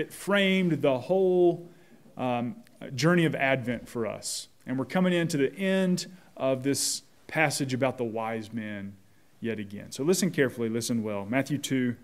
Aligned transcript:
It 0.00 0.14
framed 0.14 0.80
the 0.80 0.98
whole 0.98 1.68
um, 2.16 2.56
journey 2.94 3.26
of 3.26 3.34
Advent 3.34 3.86
for 3.86 4.06
us. 4.06 4.48
And 4.66 4.78
we're 4.78 4.86
coming 4.86 5.12
into 5.12 5.36
the 5.36 5.54
end 5.54 6.06
of 6.38 6.62
this 6.62 7.02
passage 7.26 7.74
about 7.74 7.98
the 7.98 8.04
wise 8.04 8.50
men 8.50 8.96
yet 9.42 9.58
again. 9.58 9.92
So 9.92 10.02
listen 10.02 10.30
carefully, 10.30 10.70
listen 10.70 11.02
well. 11.02 11.26
Matthew 11.26 11.58
2, 11.58 11.96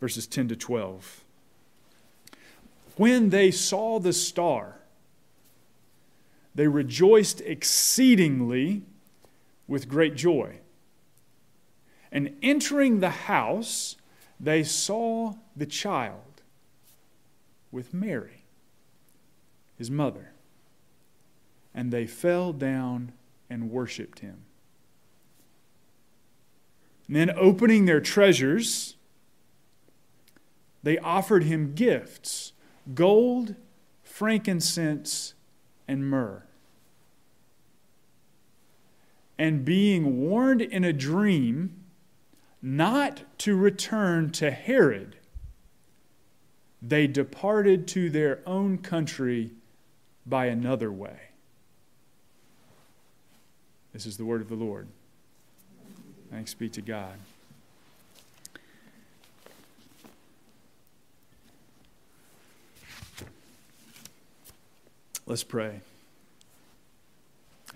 verses 0.00 0.26
10 0.26 0.48
to 0.48 0.56
12. 0.56 1.24
When 2.96 3.28
they 3.28 3.50
saw 3.50 4.00
the 4.00 4.14
star, 4.14 4.76
they 6.54 6.68
rejoiced 6.68 7.42
exceedingly 7.42 8.82
with 9.68 9.90
great 9.90 10.16
joy. 10.16 10.56
And 12.10 12.34
entering 12.42 13.00
the 13.00 13.10
house, 13.10 13.96
they 14.40 14.62
saw 14.62 15.34
the 15.54 15.66
child 15.66 16.31
with 17.72 17.92
Mary, 17.92 18.44
his 19.76 19.90
mother, 19.90 20.34
and 21.74 21.92
they 21.92 22.06
fell 22.06 22.52
down 22.52 23.12
and 23.50 23.70
worshiped 23.70 24.20
him. 24.20 24.44
And 27.08 27.16
then, 27.16 27.30
opening 27.36 27.86
their 27.86 28.00
treasures, 28.00 28.96
they 30.82 30.98
offered 30.98 31.44
him 31.44 31.74
gifts 31.74 32.52
gold, 32.94 33.54
frankincense, 34.02 35.34
and 35.86 36.08
myrrh. 36.08 36.44
And 39.38 39.64
being 39.64 40.20
warned 40.20 40.62
in 40.62 40.84
a 40.84 40.92
dream 40.92 41.82
not 42.60 43.22
to 43.38 43.56
return 43.56 44.30
to 44.30 44.50
Herod, 44.50 45.16
they 46.82 47.06
departed 47.06 47.86
to 47.88 48.10
their 48.10 48.40
own 48.44 48.76
country 48.78 49.50
by 50.26 50.46
another 50.46 50.90
way. 50.90 51.16
This 53.92 54.04
is 54.04 54.16
the 54.16 54.24
word 54.24 54.40
of 54.40 54.48
the 54.48 54.56
Lord. 54.56 54.88
Thanks 56.30 56.54
be 56.54 56.68
to 56.70 56.82
God. 56.82 57.14
Let's 65.26 65.44
pray. 65.44 65.80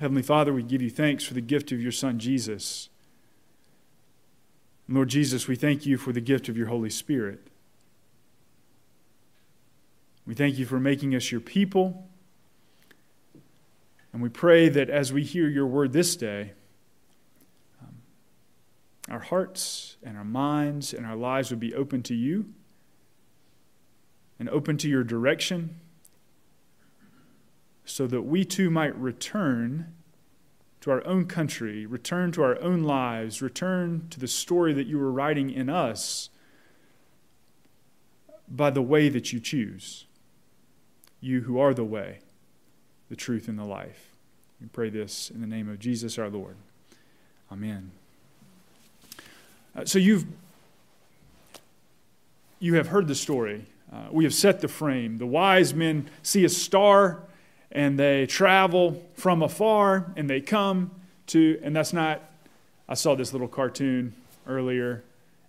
Heavenly 0.00 0.22
Father, 0.22 0.52
we 0.52 0.62
give 0.62 0.82
you 0.82 0.91
thanks 0.91 1.24
for 1.24 1.34
the 1.34 1.41
gift 1.41 1.70
of 1.70 1.80
your 1.80 1.92
Son, 1.92 2.18
Jesus. 2.18 2.88
Lord 4.88 5.08
Jesus, 5.08 5.46
we 5.46 5.56
thank 5.56 5.86
you 5.86 5.96
for 5.96 6.12
the 6.12 6.20
gift 6.20 6.48
of 6.48 6.56
your 6.56 6.66
Holy 6.66 6.91
Spirit. 6.91 7.41
We 10.27 10.34
thank 10.34 10.58
you 10.58 10.66
for 10.66 10.80
making 10.80 11.14
us 11.14 11.30
your 11.30 11.41
people. 11.41 12.08
And 14.12 14.22
we 14.22 14.28
pray 14.28 14.69
that 14.69 14.91
as 14.91 15.12
we 15.12 15.22
hear 15.22 15.48
your 15.48 15.66
word 15.66 15.92
this 15.92 16.16
day, 16.16 16.52
um, 17.80 17.96
our 19.08 19.20
hearts 19.20 19.97
and 20.02 20.16
our 20.16 20.24
minds 20.24 20.92
and 20.92 21.06
our 21.06 21.16
lives 21.16 21.50
would 21.50 21.60
be 21.60 21.74
open 21.74 22.02
to 22.04 22.14
you 22.14 22.47
and 24.38 24.48
open 24.48 24.77
to 24.78 24.88
your 24.88 25.04
direction 25.04 25.78
so 27.84 28.06
that 28.08 28.22
we 28.22 28.44
too 28.44 28.69
might 28.69 28.98
return 28.98 29.94
to 30.80 30.91
our 30.91 31.06
own 31.06 31.27
country, 31.27 31.86
return 31.86 32.32
to 32.32 32.42
our 32.42 32.60
own 32.60 32.82
lives, 32.82 33.41
return 33.41 34.06
to 34.10 34.19
the 34.19 34.27
story 34.27 34.72
that 34.72 34.86
you 34.86 34.98
were 34.98 35.12
writing 35.12 35.50
in 35.50 35.69
us 35.69 36.30
by 38.48 38.70
the 38.70 38.82
way 38.82 39.08
that 39.08 39.32
you 39.32 39.38
choose. 39.38 40.05
You 41.20 41.42
who 41.42 41.59
are 41.59 41.75
the 41.75 41.84
way, 41.84 42.19
the 43.09 43.17
truth, 43.17 43.48
and 43.48 43.59
the 43.59 43.64
life. 43.64 44.11
We 44.61 44.69
pray 44.69 44.91
this 44.91 45.31
in 45.31 45.41
the 45.41 45.47
name 45.47 45.69
of 45.69 45.78
Jesus 45.78 46.19
our 46.19 46.28
Lord. 46.28 46.56
Amen. 47.50 47.91
Uh, 49.75 49.84
so 49.84 49.99
you've 49.99 50.26
you 52.59 52.75
have 52.75 52.88
heard 52.88 53.06
the 53.06 53.15
story. 53.15 53.66
Uh, 53.93 54.09
we 54.10 54.25
have 54.25 54.34
set 54.34 54.60
the 54.60 54.69
frame. 54.69 55.19
The 55.19 55.26
wise 55.26 55.75
men 55.75 56.09
see 56.22 56.44
a 56.44 56.49
star 56.49 57.21
and 57.71 57.99
they 57.99 58.26
travel 58.26 59.05
from 59.15 59.43
afar 59.43 60.12
and 60.16 60.28
they 60.28 60.41
come 60.41 60.91
to, 61.28 61.60
and 61.62 61.76
that's 61.76 61.93
not, 61.93 62.22
I 62.88 62.94
saw 62.94 63.15
this 63.15 63.32
little 63.32 63.49
cartoon 63.49 64.15
earlier. 64.47 65.03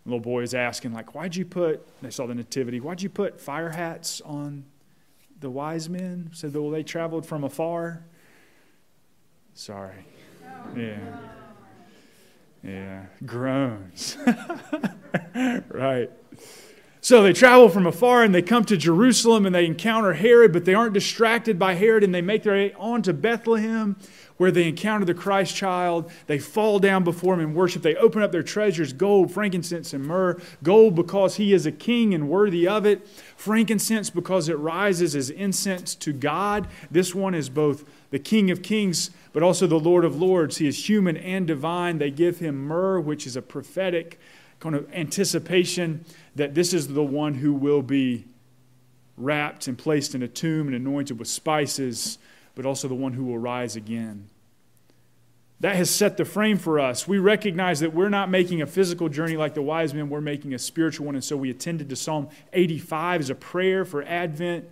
A 0.05 0.09
little 0.09 0.19
boy 0.19 0.41
is 0.41 0.53
asking, 0.53 0.93
like, 0.93 1.15
why'd 1.15 1.35
you 1.35 1.45
put, 1.45 1.85
they 2.01 2.09
saw 2.09 2.27
the 2.27 2.35
nativity, 2.35 2.79
why'd 2.79 3.01
you 3.01 3.09
put 3.09 3.39
fire 3.39 3.69
hats 3.69 4.21
on 4.21 4.65
the 5.39 5.49
wise 5.49 5.89
men? 5.89 6.29
Said, 6.33 6.53
well, 6.53 6.69
they 6.69 6.83
traveled 6.83 7.25
from 7.25 7.43
afar. 7.43 8.03
Sorry. 9.53 10.05
Yeah. 10.75 10.99
Yeah. 12.63 13.05
Groans. 13.25 14.17
right. 15.69 16.11
So 17.01 17.23
they 17.23 17.33
travel 17.33 17.69
from 17.69 17.87
afar 17.87 18.23
and 18.23 18.35
they 18.35 18.41
come 18.41 18.65
to 18.65 18.75
Jerusalem 18.75 19.45
and 19.45 19.55
they 19.55 19.65
encounter 19.65 20.13
Herod, 20.13 20.51
but 20.51 20.65
they 20.65 20.73
aren't 20.73 20.93
distracted 20.93 21.57
by 21.57 21.75
Herod 21.75 22.03
and 22.03 22.13
they 22.13 22.21
make 22.21 22.43
their 22.43 22.53
way 22.53 22.73
on 22.73 23.01
to 23.03 23.13
Bethlehem 23.13 23.95
where 24.37 24.51
they 24.51 24.67
encounter 24.67 25.05
the 25.05 25.13
Christ 25.13 25.55
child. 25.55 26.11
They 26.27 26.39
fall 26.39 26.79
down 26.79 27.03
before 27.03 27.33
him 27.33 27.39
and 27.39 27.55
worship. 27.55 27.81
They 27.81 27.95
open 27.95 28.21
up 28.21 28.31
their 28.31 28.43
treasures 28.43 28.93
gold, 28.93 29.31
frankincense, 29.31 29.93
and 29.93 30.05
myrrh. 30.05 30.39
Gold 30.63 30.95
because 30.95 31.35
he 31.35 31.53
is 31.53 31.65
a 31.65 31.71
king 31.71 32.13
and 32.13 32.29
worthy 32.29 32.67
of 32.67 32.85
it. 32.85 33.07
Frankincense 33.35 34.09
because 34.09 34.47
it 34.49 34.57
rises 34.57 35.15
as 35.15 35.29
incense 35.29 35.95
to 35.95 36.13
God. 36.13 36.67
This 36.89 37.13
one 37.13 37.33
is 37.33 37.49
both 37.49 37.83
the 38.09 38.19
King 38.19 38.51
of 38.51 38.61
kings, 38.61 39.11
but 39.33 39.43
also 39.43 39.67
the 39.67 39.79
Lord 39.79 40.05
of 40.05 40.19
lords. 40.21 40.57
He 40.57 40.67
is 40.67 40.87
human 40.87 41.17
and 41.17 41.45
divine. 41.45 41.97
They 41.97 42.11
give 42.11 42.39
him 42.39 42.55
myrrh, 42.55 42.99
which 42.99 43.27
is 43.27 43.35
a 43.35 43.41
prophetic 43.41 44.19
kind 44.59 44.75
of 44.75 44.91
anticipation 44.93 46.05
that 46.35 46.55
this 46.55 46.73
is 46.73 46.87
the 46.87 47.03
one 47.03 47.35
who 47.35 47.53
will 47.53 47.81
be 47.81 48.25
wrapped 49.17 49.67
and 49.67 49.77
placed 49.77 50.15
in 50.15 50.23
a 50.23 50.27
tomb 50.27 50.67
and 50.67 50.75
anointed 50.75 51.19
with 51.19 51.27
spices, 51.27 52.17
but 52.57 52.65
also 52.65 52.87
the 52.87 52.95
one 52.95 53.13
who 53.13 53.23
will 53.23 53.37
rise 53.37 53.75
again. 53.75 54.27
That 55.59 55.75
has 55.75 55.91
set 55.91 56.17
the 56.17 56.25
frame 56.25 56.57
for 56.57 56.79
us. 56.79 57.07
We 57.07 57.19
recognize 57.19 57.81
that 57.81 57.93
we're 57.93 58.09
not 58.09 58.31
making 58.31 58.63
a 58.63 58.65
physical 58.65 59.09
journey 59.09 59.37
like 59.37 59.53
the 59.53 59.61
wise 59.61 59.93
men, 59.93 60.09
we're 60.09 60.21
making 60.21 60.55
a 60.55 60.59
spiritual 60.59 61.05
one. 61.05 61.13
And 61.13 61.23
so 61.23 61.37
we 61.37 61.51
attended 61.51 61.87
to 61.89 61.95
Psalm 61.95 62.29
85 62.53 63.21
as 63.21 63.29
a 63.29 63.35
prayer 63.35 63.85
for 63.85 64.01
Advent, 64.03 64.67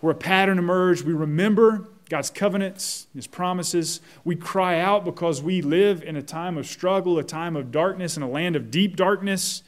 where 0.00 0.12
a 0.12 0.14
pattern 0.14 0.58
emerged. 0.58 1.06
We 1.06 1.14
remember 1.14 1.88
God's 2.10 2.28
covenants, 2.28 3.06
His 3.14 3.26
promises. 3.26 4.02
We 4.22 4.36
cry 4.36 4.78
out 4.78 5.06
because 5.06 5.40
we 5.40 5.62
live 5.62 6.02
in 6.02 6.16
a 6.16 6.22
time 6.22 6.58
of 6.58 6.66
struggle, 6.66 7.18
a 7.18 7.24
time 7.24 7.56
of 7.56 7.72
darkness, 7.72 8.18
in 8.18 8.22
a 8.22 8.28
land 8.28 8.54
of 8.54 8.70
deep 8.70 8.96
darkness. 8.96 9.62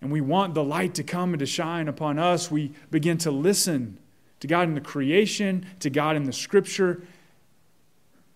And 0.00 0.10
we 0.10 0.22
want 0.22 0.54
the 0.54 0.64
light 0.64 0.94
to 0.94 1.02
come 1.02 1.34
and 1.34 1.40
to 1.40 1.46
shine 1.46 1.88
upon 1.88 2.18
us. 2.18 2.50
We 2.50 2.72
begin 2.90 3.18
to 3.18 3.30
listen 3.30 3.98
to 4.42 4.48
God 4.48 4.66
in 4.66 4.74
the 4.74 4.80
creation, 4.80 5.64
to 5.78 5.88
God 5.88 6.16
in 6.16 6.24
the 6.24 6.32
scripture. 6.32 7.00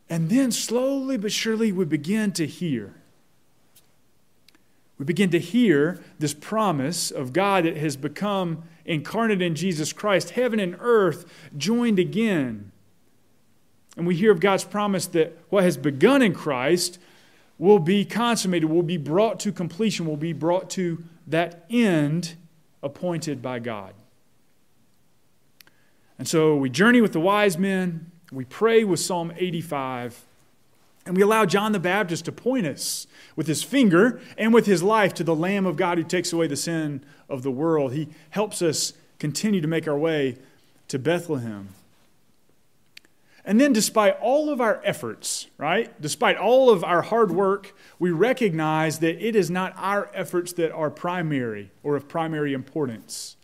And 0.09 0.31
then 0.31 0.53
slowly 0.53 1.17
but 1.17 1.33
surely 1.33 1.73
we 1.73 1.85
begin 1.85 2.31
to 2.35 2.47
hear. 2.47 2.95
We 4.99 5.05
begin 5.05 5.31
to 5.31 5.41
hear 5.41 6.01
this 6.21 6.33
promise 6.33 7.11
of 7.11 7.33
God 7.33 7.65
that 7.65 7.77
has 7.77 7.97
become 7.97 8.63
incarnate 8.85 9.43
in 9.43 9.57
Jesus 9.57 9.93
Christ, 9.93 10.31
heaven 10.31 10.61
and 10.61 10.77
earth 10.79 11.27
joined 11.59 11.99
again. 11.99 12.71
And 13.97 14.07
we 14.07 14.15
hear 14.15 14.31
of 14.31 14.39
God's 14.39 14.63
promise 14.63 15.09
that 15.09 15.37
what 15.49 15.65
has 15.65 15.77
begun 15.77 16.23
in 16.23 16.35
Christ 16.35 17.01
will 17.59 17.81
be 17.81 18.05
consummated, 18.05 18.71
will 18.71 18.85
be 18.85 18.97
brought 18.97 19.41
to 19.41 19.51
completion, 19.51 20.07
will 20.07 20.17
be 20.17 20.33
brought 20.33 20.71
to 20.71 21.03
that 21.27 21.67
end 21.69 22.37
appointed 22.81 23.43
by 23.43 23.59
God. 23.59 23.93
And 26.19 26.27
so 26.27 26.57
we 26.57 26.71
journey 26.71 27.01
with 27.01 27.13
the 27.13 27.21
wise 27.21 27.59
men, 27.59 28.11
we 28.33 28.45
pray 28.45 28.85
with 28.85 29.01
Psalm 29.01 29.33
85, 29.37 30.25
and 31.05 31.17
we 31.17 31.23
allow 31.23 31.45
John 31.45 31.73
the 31.73 31.79
Baptist 31.79 32.25
to 32.25 32.33
point 32.33 32.67
us 32.67 33.07
with 33.37 33.47
his 33.47 33.63
finger 33.63 34.21
and 34.37 34.53
with 34.53 34.67
his 34.67 34.83
life 34.83 35.15
to 35.15 35.25
the 35.25 35.35
Lamb 35.35 35.67
of 35.67 35.77
God 35.77 35.99
who 35.99 36.05
takes 36.05 36.33
away 36.33 36.49
the 36.49 36.57
sin 36.57 37.05
of 37.29 37.43
the 37.43 37.51
world. 37.51 37.93
He 37.93 38.09
helps 38.31 38.61
us 38.61 38.93
continue 39.19 39.61
to 39.61 39.69
make 39.69 39.87
our 39.87 39.97
way 39.97 40.37
to 40.89 40.99
Bethlehem. 40.99 41.69
And 43.45 43.61
then, 43.61 43.73
despite 43.73 44.19
all 44.21 44.51
of 44.51 44.61
our 44.61 44.81
efforts, 44.85 45.47
right, 45.57 46.01
despite 46.03 46.37
all 46.37 46.69
of 46.69 46.83
our 46.83 47.03
hard 47.03 47.31
work, 47.31 47.77
we 48.01 48.11
recognize 48.11 48.99
that 48.99 49.25
it 49.25 49.37
is 49.37 49.49
not 49.49 49.73
our 49.77 50.11
efforts 50.13 50.53
that 50.55 50.73
are 50.73 50.91
primary 50.91 51.71
or 51.85 51.95
of 51.95 52.09
primary 52.09 52.53
importance. 52.53 53.36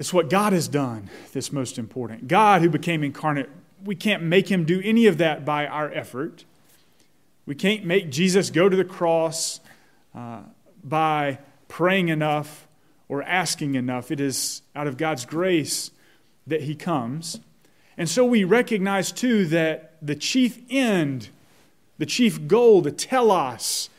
It's 0.00 0.14
what 0.14 0.30
God 0.30 0.54
has 0.54 0.66
done 0.66 1.10
that's 1.34 1.52
most 1.52 1.78
important. 1.78 2.26
God, 2.26 2.62
who 2.62 2.70
became 2.70 3.04
incarnate, 3.04 3.50
we 3.84 3.94
can't 3.94 4.22
make 4.22 4.50
him 4.50 4.64
do 4.64 4.80
any 4.82 5.06
of 5.06 5.18
that 5.18 5.44
by 5.44 5.66
our 5.66 5.92
effort. 5.92 6.46
We 7.44 7.54
can't 7.54 7.84
make 7.84 8.10
Jesus 8.10 8.48
go 8.48 8.70
to 8.70 8.76
the 8.76 8.84
cross 8.84 9.60
uh, 10.14 10.40
by 10.82 11.38
praying 11.68 12.08
enough 12.08 12.66
or 13.10 13.22
asking 13.22 13.74
enough. 13.74 14.10
It 14.10 14.20
is 14.20 14.62
out 14.74 14.86
of 14.86 14.96
God's 14.96 15.26
grace 15.26 15.90
that 16.46 16.62
He 16.62 16.74
comes. 16.74 17.38
And 17.98 18.08
so 18.08 18.24
we 18.24 18.42
recognize 18.42 19.12
too 19.12 19.44
that 19.48 19.96
the 20.00 20.14
chief 20.14 20.60
end, 20.70 21.28
the 21.98 22.06
chief 22.06 22.48
goal, 22.48 22.80
the 22.80 22.90
telos, 22.90 23.90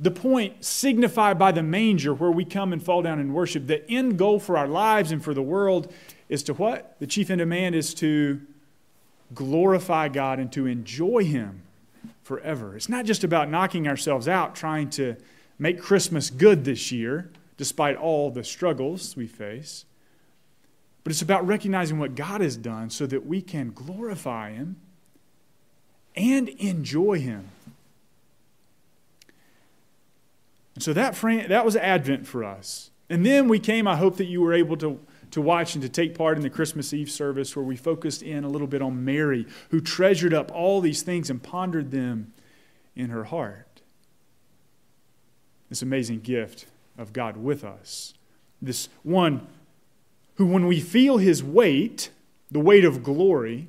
the 0.00 0.10
point 0.10 0.64
signified 0.64 1.38
by 1.38 1.52
the 1.52 1.62
manger 1.62 2.14
where 2.14 2.30
we 2.30 2.44
come 2.46 2.72
and 2.72 2.82
fall 2.82 3.02
down 3.02 3.20
and 3.20 3.34
worship, 3.34 3.66
the 3.66 3.88
end 3.90 4.18
goal 4.18 4.40
for 4.40 4.56
our 4.56 4.66
lives 4.66 5.12
and 5.12 5.22
for 5.22 5.34
the 5.34 5.42
world 5.42 5.92
is 6.30 6.42
to 6.44 6.54
what? 6.54 6.96
The 7.00 7.06
chief 7.06 7.28
end 7.28 7.42
of 7.42 7.48
man 7.48 7.74
is 7.74 7.92
to 7.94 8.40
glorify 9.34 10.08
God 10.08 10.38
and 10.38 10.50
to 10.52 10.66
enjoy 10.66 11.24
Him 11.24 11.62
forever. 12.22 12.76
It's 12.76 12.88
not 12.88 13.04
just 13.04 13.24
about 13.24 13.50
knocking 13.50 13.86
ourselves 13.86 14.26
out 14.26 14.54
trying 14.54 14.88
to 14.90 15.16
make 15.58 15.80
Christmas 15.80 16.30
good 16.30 16.64
this 16.64 16.90
year, 16.90 17.30
despite 17.58 17.96
all 17.96 18.30
the 18.30 18.42
struggles 18.42 19.14
we 19.16 19.26
face. 19.26 19.84
But 21.04 21.12
it's 21.12 21.22
about 21.22 21.46
recognizing 21.46 21.98
what 21.98 22.14
God 22.14 22.40
has 22.40 22.56
done 22.56 22.88
so 22.88 23.06
that 23.06 23.26
we 23.26 23.42
can 23.42 23.70
glorify 23.72 24.52
Him 24.52 24.76
and 26.16 26.48
enjoy 26.48 27.18
Him. 27.18 27.48
And 30.74 30.82
so 30.82 30.92
that, 30.92 31.16
frame, 31.16 31.48
that 31.48 31.64
was 31.64 31.76
Advent 31.76 32.26
for 32.26 32.44
us. 32.44 32.90
And 33.08 33.26
then 33.26 33.48
we 33.48 33.58
came, 33.58 33.88
I 33.88 33.96
hope 33.96 34.16
that 34.18 34.26
you 34.26 34.40
were 34.40 34.52
able 34.52 34.76
to, 34.78 35.00
to 35.32 35.40
watch 35.40 35.74
and 35.74 35.82
to 35.82 35.88
take 35.88 36.16
part 36.16 36.36
in 36.36 36.42
the 36.42 36.50
Christmas 36.50 36.92
Eve 36.92 37.10
service 37.10 37.56
where 37.56 37.64
we 37.64 37.76
focused 37.76 38.22
in 38.22 38.44
a 38.44 38.48
little 38.48 38.68
bit 38.68 38.80
on 38.80 39.04
Mary, 39.04 39.46
who 39.70 39.80
treasured 39.80 40.32
up 40.32 40.50
all 40.52 40.80
these 40.80 41.02
things 41.02 41.28
and 41.28 41.42
pondered 41.42 41.90
them 41.90 42.32
in 42.94 43.10
her 43.10 43.24
heart. 43.24 43.82
This 45.68 45.82
amazing 45.82 46.20
gift 46.20 46.66
of 46.96 47.12
God 47.12 47.36
with 47.36 47.64
us. 47.64 48.14
This 48.62 48.88
one 49.02 49.46
who, 50.36 50.46
when 50.46 50.66
we 50.66 50.80
feel 50.80 51.18
his 51.18 51.42
weight, 51.42 52.10
the 52.50 52.60
weight 52.60 52.84
of 52.84 53.02
glory, 53.02 53.68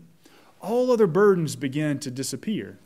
all 0.61 0.91
other 0.91 1.07
burdens 1.07 1.55
begin 1.55 1.99
to 1.99 2.11
disappear. 2.11 2.77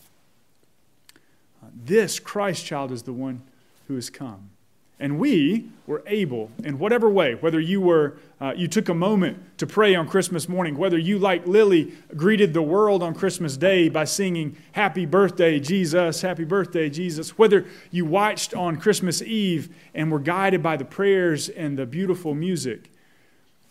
Uh, 1.62 1.68
this 1.74 2.20
Christ 2.20 2.66
child 2.66 2.92
is 2.92 3.04
the 3.04 3.14
one 3.14 3.42
who 3.88 3.96
has 3.96 4.10
come. 4.10 4.52
And 4.98 5.20
we 5.20 5.70
were 5.88 6.04
able, 6.08 6.52
in 6.64 6.80
whatever 6.80 7.10
way, 7.10 7.36
whether 7.36 7.60
you 7.60 7.82
were 7.82 8.18
uh, 8.40 8.54
you 8.56 8.68
took 8.68 8.88
a 8.90 8.94
moment 8.94 9.38
to 9.58 9.68
pray 9.68 9.96
on 9.96 10.08
Christmas 10.08 10.48
morning, 10.48 10.78
whether 10.78 10.98
you, 10.98 11.20
like 11.20 11.46
Lily, 11.48 11.94
greeted 12.16 12.54
the 12.54 12.62
world 12.62 13.02
on 13.04 13.14
Christmas 13.14 13.58
Day 13.58 13.90
by 13.90 14.06
singing 14.06 14.56
"Happy 14.72 15.06
Birthday, 15.06 15.60
Jesus! 15.60 16.22
Happy 16.22 16.46
Birthday, 16.46 16.90
Jesus!" 16.90 17.38
Whether 17.38 17.66
you 17.92 18.06
watched 18.06 18.54
on 18.54 18.78
Christmas 18.78 19.22
Eve 19.22 19.76
and 19.94 20.12
were 20.12 20.20
guided 20.20 20.64
by 20.64 20.78
the 20.78 20.86
prayers 20.86 21.50
and 21.50 21.78
the 21.78 21.86
beautiful 21.86 22.34
music, 22.34 22.90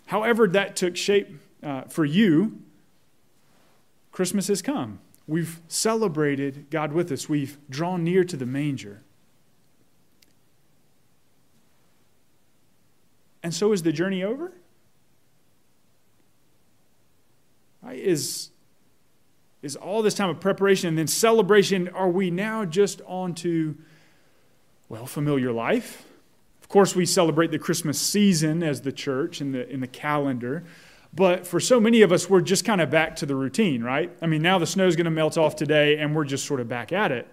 However, 0.06 0.46
that 0.48 0.76
took 0.76 0.96
shape 0.96 1.28
uh, 1.62 1.82
for 1.82 2.04
you, 2.04 2.60
Christmas 4.12 4.48
has 4.48 4.62
come. 4.62 5.00
We've 5.26 5.60
celebrated 5.68 6.66
God 6.70 6.92
with 6.92 7.10
us, 7.10 7.28
we've 7.28 7.56
drawn 7.70 8.04
near 8.04 8.24
to 8.24 8.36
the 8.36 8.46
manger. 8.46 9.02
And 13.44 13.52
so 13.54 13.72
is 13.72 13.82
the 13.82 13.92
journey 13.92 14.24
over? 14.24 14.52
Right? 17.82 17.98
Is, 17.98 18.48
is 19.60 19.76
all 19.76 20.00
this 20.00 20.14
time 20.14 20.30
of 20.30 20.40
preparation 20.40 20.88
and 20.88 20.96
then 20.96 21.06
celebration, 21.06 21.88
are 21.88 22.08
we 22.08 22.30
now 22.30 22.64
just 22.64 23.02
on 23.06 23.34
to, 23.34 23.76
well, 24.88 25.04
familiar 25.04 25.52
life? 25.52 26.06
Of 26.62 26.68
course, 26.70 26.96
we 26.96 27.04
celebrate 27.04 27.50
the 27.50 27.58
Christmas 27.58 28.00
season 28.00 28.62
as 28.62 28.80
the 28.80 28.92
church 28.92 29.42
in 29.42 29.52
the, 29.52 29.68
in 29.68 29.80
the 29.80 29.86
calendar. 29.86 30.64
But 31.12 31.46
for 31.46 31.60
so 31.60 31.78
many 31.78 32.00
of 32.00 32.12
us, 32.12 32.30
we're 32.30 32.40
just 32.40 32.64
kind 32.64 32.80
of 32.80 32.88
back 32.88 33.14
to 33.16 33.26
the 33.26 33.36
routine, 33.36 33.84
right? 33.84 34.10
I 34.22 34.26
mean, 34.26 34.40
now 34.40 34.58
the 34.58 34.66
snow's 34.66 34.96
going 34.96 35.04
to 35.04 35.10
melt 35.10 35.36
off 35.36 35.54
today, 35.54 35.98
and 35.98 36.16
we're 36.16 36.24
just 36.24 36.46
sort 36.46 36.60
of 36.60 36.68
back 36.68 36.92
at 36.94 37.12
it. 37.12 37.28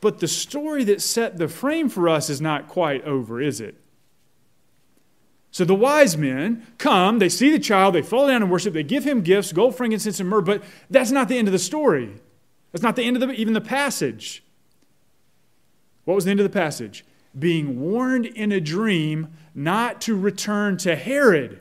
But 0.00 0.20
the 0.20 0.28
story 0.28 0.84
that 0.84 1.02
set 1.02 1.38
the 1.38 1.48
frame 1.48 1.88
for 1.88 2.08
us 2.08 2.30
is 2.30 2.40
not 2.40 2.68
quite 2.68 3.04
over, 3.04 3.40
is 3.40 3.60
it? 3.60 3.74
So 5.50 5.64
the 5.64 5.74
wise 5.74 6.16
men 6.16 6.66
come, 6.76 7.18
they 7.18 7.28
see 7.28 7.50
the 7.50 7.58
child, 7.58 7.94
they 7.94 8.02
fall 8.02 8.28
down 8.28 8.42
and 8.42 8.50
worship, 8.50 8.74
they 8.74 8.82
give 8.82 9.04
him 9.04 9.22
gifts, 9.22 9.52
gold, 9.52 9.74
frankincense, 9.76 10.20
and 10.20 10.28
myrrh, 10.28 10.42
but 10.42 10.62
that's 10.90 11.10
not 11.10 11.28
the 11.28 11.38
end 11.38 11.48
of 11.48 11.52
the 11.52 11.58
story. 11.58 12.14
That's 12.70 12.82
not 12.82 12.96
the 12.96 13.02
end 13.02 13.16
of 13.16 13.26
the, 13.26 13.34
even 13.34 13.54
the 13.54 13.60
passage. 13.60 14.44
What 16.04 16.14
was 16.14 16.26
the 16.26 16.30
end 16.30 16.40
of 16.40 16.44
the 16.44 16.50
passage? 16.50 17.04
Being 17.38 17.80
warned 17.80 18.26
in 18.26 18.52
a 18.52 18.60
dream 18.60 19.28
not 19.54 20.00
to 20.02 20.16
return 20.16 20.76
to 20.78 20.94
Herod, 20.96 21.60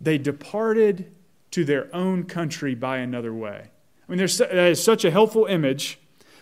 they 0.00 0.18
departed 0.18 1.12
to 1.52 1.64
their 1.64 1.94
own 1.94 2.24
country 2.24 2.74
by 2.74 2.98
another 2.98 3.32
way. 3.32 3.70
I 4.08 4.10
mean, 4.10 4.18
there's, 4.18 4.38
that 4.38 4.52
is 4.54 4.82
such 4.82 5.04
a 5.04 5.10
helpful 5.10 5.46
image 5.46 5.98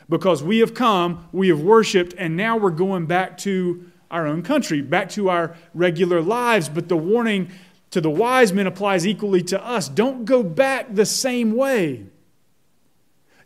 because 0.09 0.43
we 0.43 0.59
have 0.59 0.75
come, 0.75 1.29
we 1.33 1.49
have 1.49 1.61
worshiped, 1.61 2.15
and 2.17 2.37
now 2.37 2.57
we're 2.57 2.71
going 2.71 3.07
back 3.07 3.39
to 3.39 3.91
our 4.11 4.27
own 4.27 4.43
country, 4.43 4.81
back 4.81 5.11
to 5.11 5.29
our 5.29 5.55
regular 5.75 6.23
lives. 6.23 6.69
But 6.69 6.89
the 6.89 6.97
warning 6.97 7.51
to 7.91 8.01
the 8.01 8.11
wise 8.11 8.53
men 8.53 8.67
applies 8.67 9.07
equally 9.07 9.43
to 9.45 9.65
us. 9.65 9.89
Don't 9.89 10.25
go 10.25 10.43
back 10.43 10.95
the 10.95 11.07
same 11.07 11.53
way. 11.53 12.07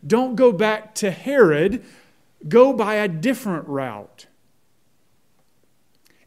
Don't 0.05 0.35
go 0.35 0.51
back 0.51 0.95
to 0.95 1.11
Herod 1.11 1.83
go 2.47 2.73
by 2.73 2.95
a 2.95 3.07
different 3.07 3.67
route. 3.67 4.27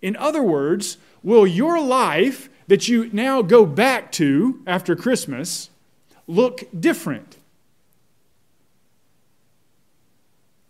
In 0.00 0.16
other 0.16 0.42
words, 0.42 0.98
will 1.22 1.46
your 1.46 1.80
life 1.80 2.48
that 2.68 2.88
you 2.88 3.10
now 3.12 3.42
go 3.42 3.66
back 3.66 4.12
to 4.12 4.62
after 4.66 4.94
Christmas 4.96 5.70
look 6.26 6.64
different? 6.78 7.35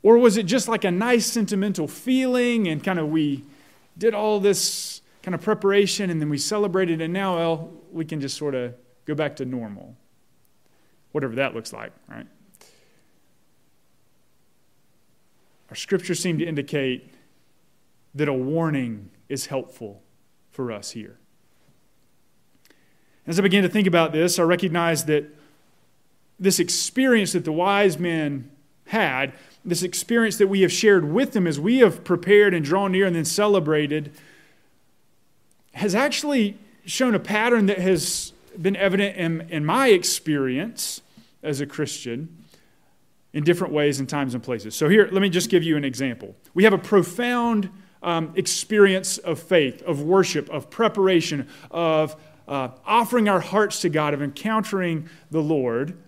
Or 0.02 0.18
was 0.18 0.36
it 0.36 0.44
just 0.44 0.68
like 0.68 0.84
a 0.84 0.90
nice 0.90 1.26
sentimental 1.26 1.88
feeling 1.88 2.68
and 2.68 2.82
kind 2.82 2.98
of 2.98 3.08
we 3.08 3.44
did 3.98 4.14
all 4.14 4.38
this 4.40 5.00
kind 5.22 5.34
of 5.34 5.40
preparation 5.40 6.10
and 6.10 6.20
then 6.20 6.28
we 6.28 6.38
celebrated 6.38 7.00
and 7.00 7.12
now, 7.12 7.36
well, 7.36 7.72
we 7.90 8.04
can 8.04 8.20
just 8.20 8.36
sort 8.36 8.54
of 8.54 8.74
go 9.04 9.14
back 9.14 9.36
to 9.36 9.44
normal? 9.44 9.96
Whatever 11.12 11.34
that 11.36 11.54
looks 11.54 11.72
like, 11.72 11.92
right? 12.08 12.26
Our 15.70 15.76
scriptures 15.76 16.20
seem 16.20 16.38
to 16.38 16.44
indicate 16.44 17.12
that 18.14 18.28
a 18.28 18.32
warning 18.32 19.10
is 19.28 19.46
helpful 19.46 20.02
for 20.50 20.70
us 20.70 20.92
here. 20.92 21.18
As 23.26 23.38
I 23.38 23.42
began 23.42 23.62
to 23.64 23.68
think 23.68 23.88
about 23.88 24.12
this, 24.12 24.38
I 24.38 24.42
recognized 24.44 25.08
that 25.08 25.24
this 26.38 26.60
experience 26.60 27.32
that 27.32 27.44
the 27.44 27.52
wise 27.52 27.98
men 27.98 28.50
had, 28.86 29.32
this 29.66 29.82
experience 29.82 30.38
that 30.38 30.46
we 30.46 30.62
have 30.62 30.72
shared 30.72 31.12
with 31.12 31.32
them 31.32 31.46
as 31.46 31.58
we 31.58 31.78
have 31.78 32.04
prepared 32.04 32.54
and 32.54 32.64
drawn 32.64 32.92
near 32.92 33.04
and 33.04 33.16
then 33.16 33.24
celebrated, 33.24 34.12
has 35.72 35.94
actually 35.94 36.56
shown 36.86 37.14
a 37.14 37.18
pattern 37.18 37.66
that 37.66 37.78
has 37.78 38.32
been 38.60 38.76
evident 38.76 39.16
in, 39.16 39.40
in 39.50 39.64
my 39.66 39.88
experience 39.88 41.02
as 41.42 41.60
a 41.60 41.66
Christian 41.66 42.44
in 43.32 43.44
different 43.44 43.72
ways 43.72 44.00
and 44.00 44.08
times 44.08 44.34
and 44.34 44.42
places. 44.42 44.74
So, 44.74 44.88
here, 44.88 45.08
let 45.12 45.20
me 45.20 45.28
just 45.28 45.50
give 45.50 45.62
you 45.62 45.76
an 45.76 45.84
example. 45.84 46.34
We 46.54 46.64
have 46.64 46.72
a 46.72 46.78
profound 46.78 47.68
um, 48.02 48.32
experience 48.36 49.18
of 49.18 49.38
faith, 49.38 49.82
of 49.82 50.00
worship, 50.00 50.48
of 50.48 50.70
preparation, 50.70 51.48
of 51.70 52.16
uh, 52.48 52.68
offering 52.86 53.28
our 53.28 53.40
hearts 53.40 53.80
to 53.80 53.88
God, 53.88 54.14
of 54.14 54.22
encountering 54.22 55.08
the 55.30 55.42
Lord. 55.42 55.98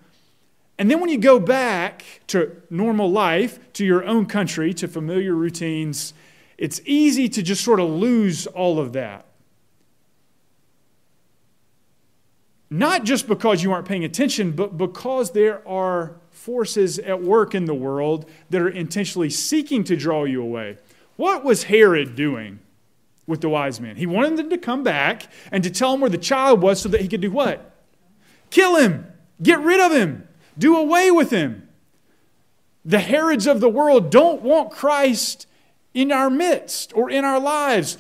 And 0.79 0.89
then 0.89 1.01
when 1.01 1.11
you 1.11 1.19
go 1.19 1.41
back 1.41 2.05
to 2.29 2.63
normal 2.71 3.11
life, 3.11 3.59
to 3.75 3.85
your 3.85 4.05
own 4.05 4.27
country, 4.27 4.73
to 4.75 4.87
familiar 4.87 5.35
routines, 5.35 6.15
it's 6.57 6.81
easy 6.85 7.29
to 7.29 7.43
just 7.43 7.65
sort 7.65 7.81
of 7.81 7.89
lose 7.89 8.47
all 8.47 8.79
of 8.79 8.93
that. 8.93 9.27
Not 12.71 13.05
just 13.05 13.27
because 13.27 13.63
you 13.63 13.73
aren't 13.73 13.89
paying 13.89 14.05
attention, 14.05 14.53
but 14.53 14.77
because 14.77 15.33
there 15.33 15.67
are 15.67 16.17
forces 16.31 16.99
at 16.99 17.23
work 17.23 17.55
in 17.55 17.65
the 17.65 17.75
world 17.75 18.29
that 18.51 18.61
are 18.61 18.69
intentionally 18.69 19.31
seeking 19.31 19.83
to 19.85 19.97
draw 19.97 20.25
you 20.25 20.43
away. 20.43 20.77
What 21.17 21.45
was 21.45 21.65
Herod 21.65 22.15
doing 22.15 22.61
with 23.27 23.41
the 23.41 23.49
wise 23.49 23.81
men? 23.81 23.97
He 23.97 24.07
wanted 24.07 24.37
them 24.37 24.51
to 24.51 24.59
come 24.59 24.85
back 24.85 25.29
and 25.51 25.65
to 25.65 25.71
tell 25.71 25.95
him 25.95 26.01
where 26.01 26.11
the 26.11 26.19
child 26.19 26.61
was 26.61 26.81
so 26.81 26.89
that 26.91 27.01
he 27.01 27.09
could 27.09 27.23
do 27.23 27.31
what? 27.31 27.75
Kill 28.51 28.77
him, 28.77 29.07
get 29.43 29.61
rid 29.61 29.81
of 29.81 29.91
him, 29.93 30.28
do 30.59 30.77
away 30.77 31.11
with 31.11 31.31
him. 31.31 31.69
The 32.85 33.01
Herods 33.01 33.47
of 33.47 33.61
the 33.61 33.69
world 33.69 34.11
don't 34.11 34.43
want 34.43 34.71
Christ 34.71 35.47
in 35.95 36.13
our 36.13 36.31
midst 36.31 36.93
or 36.97 37.11
in 37.11 37.25
our 37.25 37.41
lives. 37.41 37.99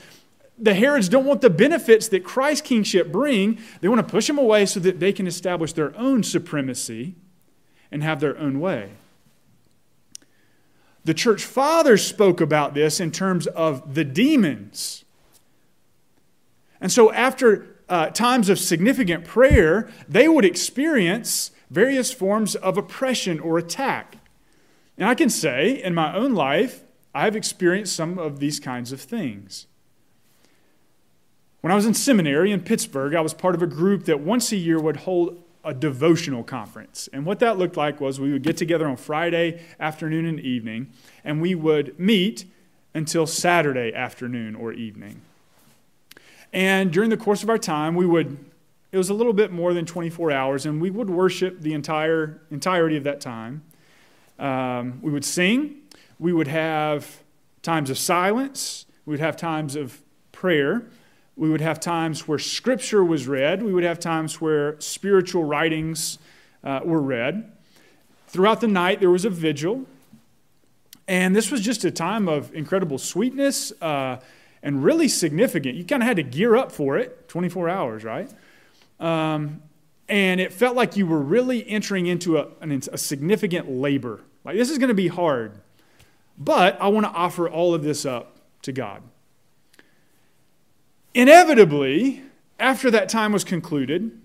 The 0.59 0.75
Herods 0.75 1.09
don't 1.09 1.25
want 1.25 1.41
the 1.41 1.50
benefits 1.50 2.09
that 2.09 2.25
Christ's 2.25 2.67
kingship 2.67 3.12
bring. 3.12 3.59
They 3.81 3.88
want 3.88 4.07
to 4.07 4.11
push 4.11 4.29
him 4.29 4.38
away 4.38 4.67
so 4.67 4.81
that 4.81 4.99
they 4.99 5.12
can 5.12 5.27
establish 5.27 5.73
their 5.73 5.97
own 5.97 6.23
supremacy 6.23 7.15
and 7.93 8.03
have 8.03 8.21
their 8.21 8.37
own 8.38 8.61
way. 8.61 8.93
The 11.05 11.15
church 11.15 11.45
fathers 11.45 12.05
spoke 12.05 12.41
about 12.41 12.75
this 12.75 13.00
in 13.00 13.11
terms 13.11 13.47
of 13.47 13.95
the 13.95 14.05
demons. 14.05 15.05
And 16.81 16.93
so, 16.93 17.12
after 17.12 17.77
uh, 17.88 18.11
times 18.11 18.49
of 18.49 18.59
significant 18.59 19.25
prayer, 19.25 19.88
they 20.09 20.29
would 20.29 20.45
experience 20.45 21.50
various 21.71 22.13
forms 22.13 22.55
of 22.55 22.79
oppression 22.79 23.41
or 23.41 23.59
attack. 23.59 24.17
And 24.97 25.09
I 25.09 25.15
can 25.15 25.31
say, 25.31 25.83
in 25.83 25.95
my 25.95 26.15
own 26.15 26.35
life, 26.35 26.83
I've 27.15 27.37
experienced 27.37 27.95
some 27.95 28.19
of 28.19 28.41
these 28.41 28.61
kinds 28.61 28.93
of 28.93 29.01
things. 29.01 29.67
When 31.61 31.73
I 31.73 31.77
was 31.77 31.87
in 31.87 31.95
seminary 31.95 32.53
in 32.53 32.61
Pittsburgh, 32.61 33.15
I 33.15 33.21
was 33.21 33.35
part 33.35 33.55
of 33.55 33.63
a 33.63 33.67
group 33.67 34.05
that 34.05 34.21
once 34.21 34.53
a 34.53 34.57
year 34.57 34.81
would 34.81 34.99
hold 34.99 35.43
a 35.65 35.75
devotional 35.75 36.45
conference. 36.45 37.09
And 37.13 37.27
what 37.27 37.41
that 37.41 37.59
looked 37.59 37.77
like 37.77 38.01
was 38.01 38.21
we 38.21 38.33
would 38.33 38.43
get 38.43 38.57
together 38.57 38.87
on 38.87 38.97
Friday 38.97 39.61
afternoon 39.81 40.25
and 40.25 40.41
evening, 40.41 40.93
and 41.25 41.43
we 41.43 41.55
would 41.55 41.99
meet 41.99 42.45
until 42.95 43.27
Saturday 43.27 43.93
afternoon 43.93 44.55
or 44.55 44.73
evening. 44.73 45.21
And 46.53 46.91
during 46.91 47.11
the 47.11 47.17
course 47.17 47.43
of 47.43 47.51
our 47.51 47.59
time, 47.59 47.95
we 47.95 48.07
would, 48.07 48.39
it 48.90 48.97
was 48.97 49.11
a 49.11 49.14
little 49.14 49.33
bit 49.33 49.52
more 49.52 49.75
than 49.75 49.85
24 49.85 50.30
hours, 50.30 50.66
and 50.66 50.80
we 50.80 50.90
would 50.90 51.11
worship 51.11 51.61
the 51.61 51.75
entire 51.75 52.40
entirety 52.50 52.97
of 52.97 53.04
that 53.04 53.21
time. 53.21 53.62
Um, 54.38 55.00
we 55.02 55.11
would 55.11 55.25
sing, 55.25 55.76
we 56.18 56.33
would 56.33 56.49
have 56.49 57.23
times 57.62 57.90
of 57.90 57.99
silence, 57.99 58.87
we 59.04 59.12
would 59.12 59.21
have 59.21 59.37
times 59.37 59.76
of 59.76 60.00
prayer. 60.33 60.85
We 61.35 61.49
would 61.49 61.61
have 61.61 61.78
times 61.78 62.26
where 62.26 62.38
scripture 62.38 63.04
was 63.04 63.28
read. 63.28 63.62
We 63.62 63.73
would 63.73 63.85
have 63.85 64.00
times 64.00 64.40
where 64.40 64.78
spiritual 64.80 65.45
writings 65.45 66.18
uh, 66.64 66.80
were 66.85 67.00
read. 67.00 67.52
Throughout 68.26 68.61
the 68.61 68.66
night, 68.68 69.00
there 69.00 69.11
was 69.11 69.25
a 69.25 69.30
vigil. 69.30 69.87
And 71.07 71.35
this 71.35 71.50
was 71.50 71.61
just 71.61 71.85
a 71.85 71.90
time 71.90 72.28
of 72.28 72.54
incredible 72.54 72.99
sweetness 72.99 73.73
uh, 73.80 74.18
and 74.62 74.85
really 74.85 75.09
significant. 75.09 75.76
You 75.76 75.85
kind 75.85 76.02
of 76.02 76.07
had 76.07 76.16
to 76.16 76.23
gear 76.23 76.57
up 76.57 76.71
for 76.71 76.99
it 76.99 77.28
24 77.28 77.68
hours, 77.68 78.04
right? 78.04 78.30
Um, 79.00 79.62
and 80.09 80.40
it 80.40 80.52
felt 80.52 80.75
like 80.75 80.97
you 80.97 81.07
were 81.07 81.21
really 81.21 81.69
entering 81.69 82.07
into 82.07 82.38
a, 82.38 82.49
an, 82.61 82.73
a 82.93 82.99
significant 82.99 83.71
labor. 83.71 84.21
Like, 84.45 84.57
this 84.57 84.71
is 84.71 84.78
going 84.78 84.88
to 84.88 84.95
be 84.95 85.09
hard. 85.09 85.61
But 86.38 86.81
I 86.81 86.88
want 86.88 87.05
to 87.07 87.12
offer 87.12 87.49
all 87.49 87.75
of 87.75 87.83
this 87.83 88.07
up 88.07 88.37
to 88.62 88.73
God. 88.73 89.02
Inevitably, 91.14 92.23
after 92.59 92.90
that 92.90 93.09
time 93.09 93.33
was 93.33 93.45
concluded, 93.45 94.19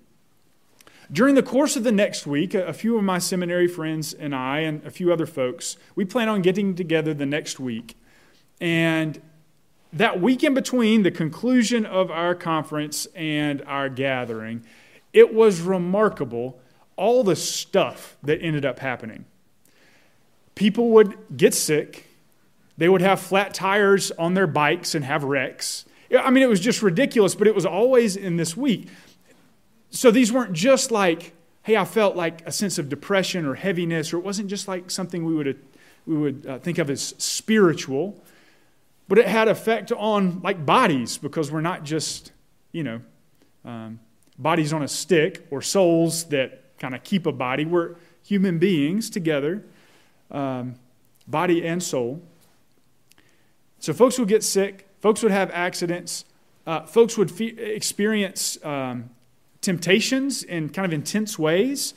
during 1.12 1.36
the 1.36 1.44
course 1.44 1.76
of 1.76 1.84
the 1.84 1.92
next 1.92 2.26
week, 2.26 2.54
a 2.54 2.74
few 2.74 2.98
of 2.98 3.04
my 3.04 3.20
seminary 3.20 3.68
friends 3.68 4.14
and 4.14 4.34
I, 4.34 4.60
and 4.60 4.84
a 4.86 4.92
few 4.92 5.12
other 5.12 5.26
folks, 5.26 5.78
we 5.96 6.06
plan 6.06 6.30
on 6.30 6.42
getting 6.42 6.76
together 6.76 7.14
the 7.14 7.26
next 7.26 7.60
week. 7.60 7.98
And 8.62 9.22
that 9.94 10.20
week 10.20 10.44
in 10.44 10.54
between 10.54 11.04
the 11.04 11.12
conclusion 11.12 11.86
of 11.86 12.10
our 12.10 12.34
conference 12.34 13.06
and 13.16 13.62
our 13.64 13.90
gathering, 13.90 14.66
it 15.14 15.34
was 15.34 15.62
remarkable 15.62 16.60
all 16.96 17.24
the 17.24 17.36
stuff 17.36 18.18
that 18.24 18.40
ended 18.42 18.66
up 18.66 18.80
happening. 18.80 19.26
People 20.56 20.90
would 20.90 21.18
get 21.36 21.54
sick, 21.54 22.08
they 22.78 22.90
would 22.90 23.02
have 23.02 23.20
flat 23.20 23.54
tires 23.54 24.12
on 24.12 24.34
their 24.34 24.48
bikes 24.48 24.96
and 24.96 25.06
have 25.06 25.24
wrecks. 25.24 25.86
I 26.16 26.30
mean, 26.30 26.44
it 26.44 26.50
was 26.50 26.60
just 26.60 26.82
ridiculous, 26.82 27.36
but 27.36 27.48
it 27.48 27.56
was 27.56 27.66
always 27.66 28.16
in 28.16 28.38
this 28.38 28.58
week. 28.58 28.88
So 29.90 30.12
these 30.12 30.32
weren't 30.32 30.54
just 30.54 30.92
like, 30.92 31.34
hey, 31.64 31.78
I 31.78 31.86
felt 31.86 32.16
like 32.16 32.46
a 32.48 32.52
sense 32.52 32.78
of 32.78 32.90
depression 32.90 33.46
or 33.46 33.56
heaviness, 33.56 34.14
or 34.14 34.18
it 34.18 34.24
wasn't 34.24 34.50
just 34.50 34.68
like 34.68 34.92
something 34.92 35.24
we 35.24 35.34
would, 35.34 35.60
we 36.06 36.18
would 36.18 36.46
uh, 36.48 36.60
think 36.60 36.78
of 36.78 36.90
as 36.90 37.16
spiritual, 37.18 38.22
but 39.08 39.18
it 39.18 39.28
had 39.28 39.48
effect 39.48 39.92
on 39.92 40.42
like 40.42 40.66
bodies 40.66 41.18
because 41.18 41.52
we're 41.52 41.62
not 41.62 41.84
just, 41.84 42.32
you 42.72 42.84
know, 42.84 43.02
um, 43.66 44.00
bodies 44.38 44.74
on 44.74 44.84
a 44.84 44.88
stick 44.88 45.46
or 45.52 45.62
souls 45.62 46.26
that 46.26 46.78
kind 46.80 46.96
of 46.96 47.04
keep 47.04 47.26
a 47.26 47.32
body. 47.32 47.66
We're 47.66 47.96
human 48.24 48.60
beings 48.60 49.10
together, 49.10 49.64
um, 50.32 50.76
body 51.28 51.66
and 51.66 51.82
soul. 51.82 52.22
So 53.80 53.94
folks 53.94 54.18
would 54.18 54.30
get 54.30 54.44
sick, 54.44 54.88
Folks 55.04 55.22
would 55.22 55.34
have 55.34 55.52
accidents. 55.52 56.24
Uh, 56.66 56.86
folks 56.86 57.18
would 57.18 57.30
fe- 57.30 57.48
experience 57.48 58.58
um, 58.64 59.10
temptations 59.60 60.44
in 60.44 60.70
kind 60.70 60.86
of 60.86 60.94
intense 60.94 61.38
ways. 61.38 61.94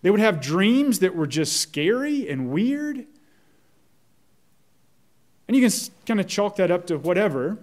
They 0.00 0.08
would 0.08 0.20
have 0.20 0.40
dreams 0.40 1.00
that 1.00 1.14
were 1.14 1.26
just 1.26 1.58
scary 1.58 2.26
and 2.30 2.48
weird. 2.48 3.04
And 5.46 5.56
you 5.56 5.68
can 5.68 5.76
kind 6.06 6.20
of 6.20 6.26
chalk 6.26 6.56
that 6.56 6.70
up 6.70 6.86
to 6.86 6.98
whatever. 6.98 7.58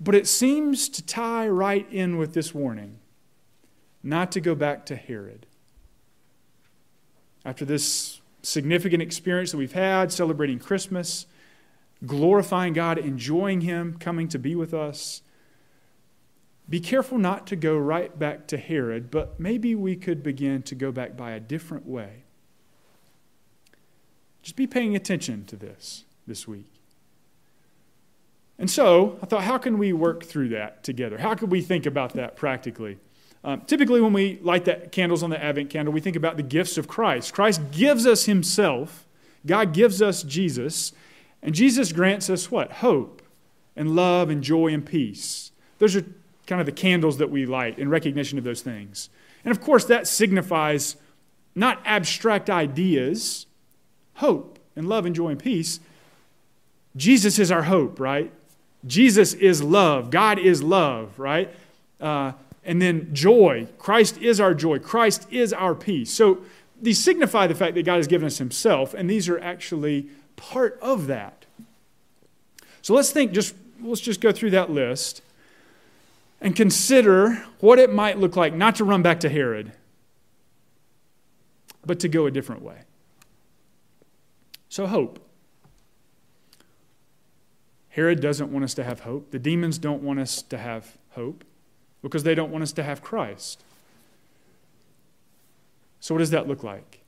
But 0.00 0.14
it 0.14 0.26
seems 0.26 0.88
to 0.88 1.04
tie 1.04 1.46
right 1.46 1.86
in 1.90 2.16
with 2.16 2.32
this 2.32 2.54
warning 2.54 2.98
not 4.02 4.32
to 4.32 4.40
go 4.40 4.54
back 4.54 4.86
to 4.86 4.96
Herod. 4.96 5.46
After 7.44 7.66
this 7.66 8.20
significant 8.42 9.02
experience 9.02 9.50
that 9.50 9.58
we've 9.58 9.72
had 9.72 10.10
celebrating 10.10 10.58
Christmas, 10.58 11.26
glorifying 12.06 12.72
God, 12.72 12.98
enjoying 12.98 13.62
Him, 13.62 13.96
coming 13.98 14.28
to 14.28 14.38
be 14.38 14.54
with 14.54 14.72
us. 14.72 15.22
Be 16.68 16.80
careful 16.80 17.18
not 17.18 17.46
to 17.48 17.56
go 17.56 17.76
right 17.76 18.16
back 18.18 18.46
to 18.48 18.56
Herod, 18.56 19.10
but 19.10 19.38
maybe 19.38 19.74
we 19.74 19.96
could 19.96 20.22
begin 20.22 20.62
to 20.62 20.74
go 20.74 20.92
back 20.92 21.16
by 21.16 21.32
a 21.32 21.40
different 21.40 21.86
way. 21.86 22.24
Just 24.42 24.56
be 24.56 24.66
paying 24.66 24.96
attention 24.96 25.44
to 25.46 25.56
this 25.56 26.04
this 26.26 26.46
week. 26.46 26.66
And 28.58 28.70
so 28.70 29.18
I 29.22 29.26
thought, 29.26 29.44
how 29.44 29.58
can 29.58 29.78
we 29.78 29.92
work 29.92 30.24
through 30.24 30.50
that 30.50 30.82
together? 30.82 31.18
How 31.18 31.34
could 31.34 31.50
we 31.50 31.62
think 31.62 31.86
about 31.86 32.12
that 32.12 32.36
practically? 32.36 32.98
Um, 33.42 33.62
typically, 33.62 34.02
when 34.02 34.12
we 34.12 34.38
light 34.42 34.66
the 34.66 34.74
candles 34.92 35.22
on 35.22 35.30
the 35.30 35.42
Advent 35.42 35.70
candle, 35.70 35.94
we 35.94 36.00
think 36.00 36.16
about 36.16 36.36
the 36.36 36.42
gifts 36.42 36.76
of 36.76 36.86
Christ. 36.86 37.32
Christ 37.32 37.62
gives 37.72 38.06
us 38.06 38.26
Himself, 38.26 39.06
God 39.46 39.72
gives 39.72 40.02
us 40.02 40.22
Jesus, 40.22 40.92
and 41.42 41.54
Jesus 41.54 41.92
grants 41.92 42.28
us 42.28 42.50
what? 42.50 42.70
Hope 42.72 43.22
and 43.74 43.96
love 43.96 44.28
and 44.28 44.42
joy 44.42 44.68
and 44.68 44.84
peace. 44.84 45.52
Those 45.78 45.96
are 45.96 46.04
kind 46.46 46.60
of 46.60 46.66
the 46.66 46.72
candles 46.72 47.16
that 47.16 47.30
we 47.30 47.46
light 47.46 47.78
in 47.78 47.88
recognition 47.88 48.36
of 48.36 48.44
those 48.44 48.60
things. 48.60 49.08
And 49.42 49.52
of 49.52 49.62
course, 49.62 49.86
that 49.86 50.06
signifies 50.06 50.96
not 51.54 51.80
abstract 51.86 52.50
ideas, 52.50 53.46
hope 54.14 54.58
and 54.76 54.88
love 54.88 55.06
and 55.06 55.14
joy 55.14 55.30
and 55.30 55.38
peace. 55.38 55.80
Jesus 56.96 57.38
is 57.38 57.50
our 57.52 57.62
hope, 57.62 58.00
right? 58.00 58.32
Jesus 58.86 59.34
is 59.34 59.62
love. 59.62 60.10
God 60.10 60.38
is 60.38 60.62
love, 60.62 61.18
right? 61.18 61.52
Uh, 62.00 62.32
and 62.64 62.80
then 62.80 63.14
joy. 63.14 63.68
Christ 63.78 64.18
is 64.18 64.40
our 64.40 64.54
joy. 64.54 64.78
Christ 64.78 65.26
is 65.30 65.52
our 65.52 65.74
peace. 65.74 66.10
So 66.10 66.42
these 66.80 67.02
signify 67.02 67.46
the 67.46 67.54
fact 67.54 67.74
that 67.74 67.84
God 67.84 67.96
has 67.96 68.06
given 68.06 68.26
us 68.26 68.38
Himself, 68.38 68.94
and 68.94 69.08
these 69.08 69.28
are 69.28 69.38
actually 69.38 70.08
part 70.36 70.78
of 70.80 71.06
that. 71.08 71.46
So 72.82 72.94
let's 72.94 73.10
think 73.10 73.32
just 73.32 73.54
let's 73.82 74.00
just 74.00 74.20
go 74.20 74.32
through 74.32 74.50
that 74.50 74.70
list 74.70 75.22
and 76.40 76.56
consider 76.56 77.44
what 77.60 77.78
it 77.78 77.92
might 77.92 78.18
look 78.18 78.36
like 78.36 78.54
not 78.54 78.76
to 78.76 78.84
run 78.84 79.02
back 79.02 79.20
to 79.20 79.28
Herod, 79.28 79.72
but 81.84 82.00
to 82.00 82.08
go 82.08 82.26
a 82.26 82.30
different 82.30 82.62
way. 82.62 82.78
So 84.68 84.86
hope. 84.86 85.29
Herod 87.90 88.20
doesn't 88.20 88.52
want 88.52 88.64
us 88.64 88.74
to 88.74 88.84
have 88.84 89.00
hope. 89.00 89.30
The 89.30 89.38
demons 89.38 89.78
don't 89.78 90.02
want 90.02 90.20
us 90.20 90.42
to 90.42 90.58
have 90.58 90.96
hope 91.10 91.44
because 92.02 92.22
they 92.22 92.34
don't 92.34 92.50
want 92.50 92.62
us 92.62 92.72
to 92.72 92.82
have 92.82 93.02
Christ. 93.02 93.62
So, 96.00 96.14
what 96.14 96.20
does 96.20 96.30
that 96.30 96.48
look 96.48 96.62
like? 96.62 97.00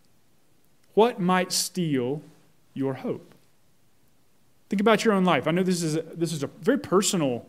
What 0.94 1.20
might 1.20 1.52
steal 1.52 2.22
your 2.74 2.94
hope. 2.94 3.34
Think 4.68 4.80
about 4.80 5.04
your 5.04 5.14
own 5.14 5.24
life. 5.24 5.46
I 5.46 5.50
know 5.50 5.62
this 5.62 5.82
is 5.82 5.96
a, 5.96 6.02
this 6.02 6.32
is 6.32 6.42
a 6.42 6.46
very 6.46 6.78
personal 6.78 7.46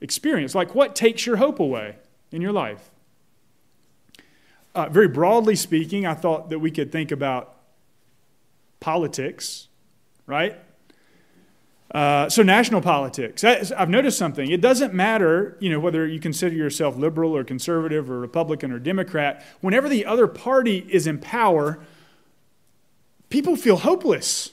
experience. 0.00 0.54
Like, 0.54 0.74
what 0.74 0.96
takes 0.96 1.24
your 1.24 1.36
hope 1.36 1.60
away 1.60 1.96
in 2.32 2.42
your 2.42 2.52
life? 2.52 2.90
Uh, 4.74 4.88
very 4.88 5.08
broadly 5.08 5.54
speaking, 5.54 6.06
I 6.06 6.14
thought 6.14 6.50
that 6.50 6.58
we 6.58 6.70
could 6.70 6.90
think 6.90 7.12
about 7.12 7.56
politics, 8.80 9.68
right? 10.26 10.58
Uh, 11.92 12.26
so 12.26 12.42
national 12.42 12.80
politics. 12.80 13.44
I've 13.44 13.90
noticed 13.90 14.16
something. 14.16 14.50
It 14.50 14.62
doesn't 14.62 14.94
matter, 14.94 15.58
you 15.60 15.68
know, 15.68 15.78
whether 15.78 16.06
you 16.06 16.20
consider 16.20 16.56
yourself 16.56 16.96
liberal 16.96 17.36
or 17.36 17.44
conservative 17.44 18.10
or 18.10 18.18
Republican 18.18 18.72
or 18.72 18.78
Democrat. 18.78 19.44
Whenever 19.60 19.90
the 19.90 20.06
other 20.06 20.26
party 20.26 20.86
is 20.88 21.06
in 21.06 21.18
power, 21.18 21.80
people 23.28 23.56
feel 23.56 23.76
hopeless. 23.76 24.52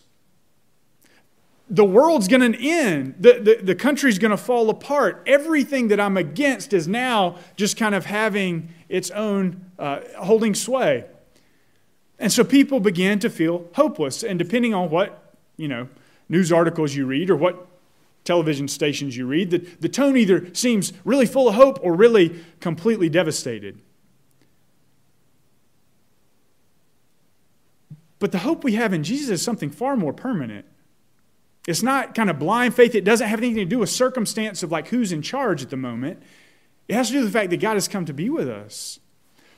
The 1.70 1.86
world's 1.86 2.28
going 2.28 2.52
to 2.52 2.70
end. 2.70 3.16
The, 3.20 3.40
the, 3.40 3.60
the 3.64 3.76
country's 3.76 4.20
going 4.20 4.32
to 4.32 4.38
fall 4.38 4.70
apart. 4.70 5.24
Everything 5.26 5.88
that 5.90 6.00
I'm 6.00 6.18
against 6.18 6.74
is 6.74 6.90
now 6.90 7.38
just 7.56 7.78
kind 7.78 7.96
of 7.96 8.06
having 8.06 8.74
its 8.90 9.12
own, 9.12 9.72
uh, 9.80 10.02
holding 10.18 10.56
sway. 10.56 11.06
And 12.18 12.34
so 12.34 12.44
people 12.44 12.82
begin 12.82 13.20
to 13.20 13.30
feel 13.30 13.70
hopeless. 13.76 14.24
And 14.24 14.38
depending 14.38 14.74
on 14.74 14.90
what 14.90 15.30
you 15.60 15.68
know, 15.68 15.90
news 16.30 16.52
articles 16.52 16.96
you 16.96 17.06
read 17.06 17.30
or 17.30 17.36
what 17.36 17.68
television 18.24 18.68
stations 18.68 19.18
you 19.18 19.26
read. 19.26 19.50
The, 19.50 19.58
the 19.58 19.90
tone 19.90 20.16
either 20.16 20.54
seems 20.54 20.94
really 21.04 21.26
full 21.26 21.50
of 21.50 21.56
hope 21.56 21.80
or 21.82 21.94
really 21.94 22.42
completely 22.60 23.10
devastated. 23.10 23.80
But 28.20 28.32
the 28.32 28.40
hope 28.40 28.64
we 28.64 28.74
have 28.74 28.94
in 28.94 29.04
Jesus 29.04 29.30
is 29.30 29.42
something 29.42 29.70
far 29.70 29.96
more 29.96 30.14
permanent. 30.14 30.66
It's 31.68 31.82
not 31.82 32.14
kind 32.14 32.30
of 32.30 32.38
blind 32.38 32.76
faith. 32.76 32.96
It 32.96 33.04
doesn't 33.04 33.28
have 33.28 33.40
anything 33.40 33.58
to 33.58 33.66
do 33.66 33.80
with 33.80 33.90
circumstance 33.90 34.62
of 34.62 34.72
like 34.72 34.90
who's 34.90 35.12
in 35.12 35.22
charge 35.22 35.64
at 35.64 35.70
the 35.70 35.78
moment. 35.78 36.22
It 36.88 36.96
has 36.96 37.08
to 37.08 37.14
do 37.14 37.20
with 37.20 37.32
the 37.32 37.40
fact 37.40 37.50
that 37.52 37.58
God 37.62 37.76
has 37.76 37.88
come 37.88 38.06
to 38.06 38.14
be 38.14 38.30
with 38.30 38.50
us. 38.50 39.00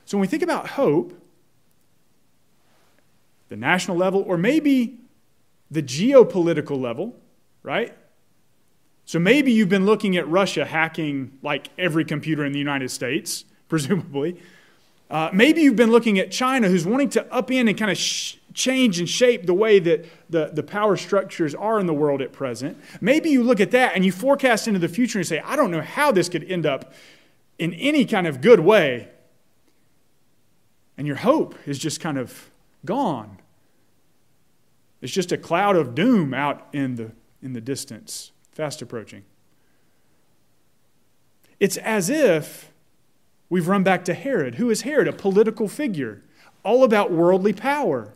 So 0.06 0.18
when 0.18 0.22
we 0.22 0.28
think 0.28 0.44
about 0.44 0.70
hope, 0.70 1.14
the 3.50 3.56
national 3.58 3.98
level, 3.98 4.22
or 4.22 4.38
maybe 4.38 5.01
the 5.72 5.82
geopolitical 5.82 6.80
level, 6.80 7.16
right? 7.64 7.96
So 9.06 9.20
maybe 9.20 9.52
you've 9.52 9.70
been 9.70 9.86
looking 9.86 10.18
at 10.18 10.28
Russia 10.28 10.66
hacking 10.66 11.38
like 11.42 11.70
every 11.78 12.06
computer 12.06 12.46
in 12.46 12.52
the 12.52 12.60
United 12.60 12.92
States, 12.92 13.46
presumably. 13.70 14.40
Uh, 15.10 15.30
maybe 15.34 15.62
you've 15.62 15.76
been 15.76 15.92
looking 15.92 16.20
at 16.20 16.32
China, 16.32 16.70
who's 16.70 16.86
wanting 16.86 17.10
to 17.10 17.34
up 17.34 17.48
upend 17.48 17.68
and 17.68 17.78
kind 17.78 17.92
of 17.92 17.98
sh- 17.98 18.36
change 18.54 19.00
and 19.00 19.10
shape 19.10 19.46
the 19.46 19.54
way 19.54 19.80
that 19.80 20.06
the, 20.30 20.52
the 20.54 20.64
power 20.64 20.96
structures 20.96 21.54
are 21.56 21.80
in 21.80 21.86
the 21.86 21.94
world 21.94 22.22
at 22.22 22.32
present. 22.32 22.78
Maybe 23.02 23.30
you 23.30 23.44
look 23.44 23.60
at 23.60 23.72
that 23.72 23.94
and 23.96 24.06
you 24.06 24.12
forecast 24.12 24.68
into 24.68 24.80
the 24.80 24.88
future 24.88 25.20
and 25.20 25.28
say, 25.28 25.40
I 25.40 25.56
don't 25.56 25.72
know 25.72 25.82
how 25.82 26.12
this 26.12 26.30
could 26.30 26.50
end 26.50 26.66
up 26.66 26.94
in 27.60 27.74
any 27.74 28.06
kind 28.06 28.26
of 28.28 28.40
good 28.40 28.62
way. 28.62 29.10
And 30.98 31.06
your 31.08 31.18
hope 31.18 31.56
is 31.66 31.78
just 31.78 32.00
kind 32.00 32.18
of 32.18 32.50
gone. 32.86 33.41
It's 35.02 35.12
just 35.12 35.32
a 35.32 35.38
cloud 35.38 35.76
of 35.76 35.96
doom 35.96 36.34
out 36.34 36.68
in 36.74 36.96
the, 36.96 37.12
in 37.42 37.54
the 37.54 37.62
distance, 37.62 38.32
fast 38.52 38.82
approaching. 38.82 39.24
It's 41.60 41.78
as 41.78 42.10
if 42.10 42.72
we've 43.50 43.68
run 43.68 43.84
back 43.84 44.06
to 44.06 44.14
Herod. 44.14 44.56
Who 44.56 44.70
is 44.70 44.82
Herod? 44.82 45.08
A 45.08 45.14
political 45.14 45.68
figure, 45.68 46.24
all 46.64 46.84
about 46.84 47.12
worldly 47.12 47.54
power. 47.54 48.14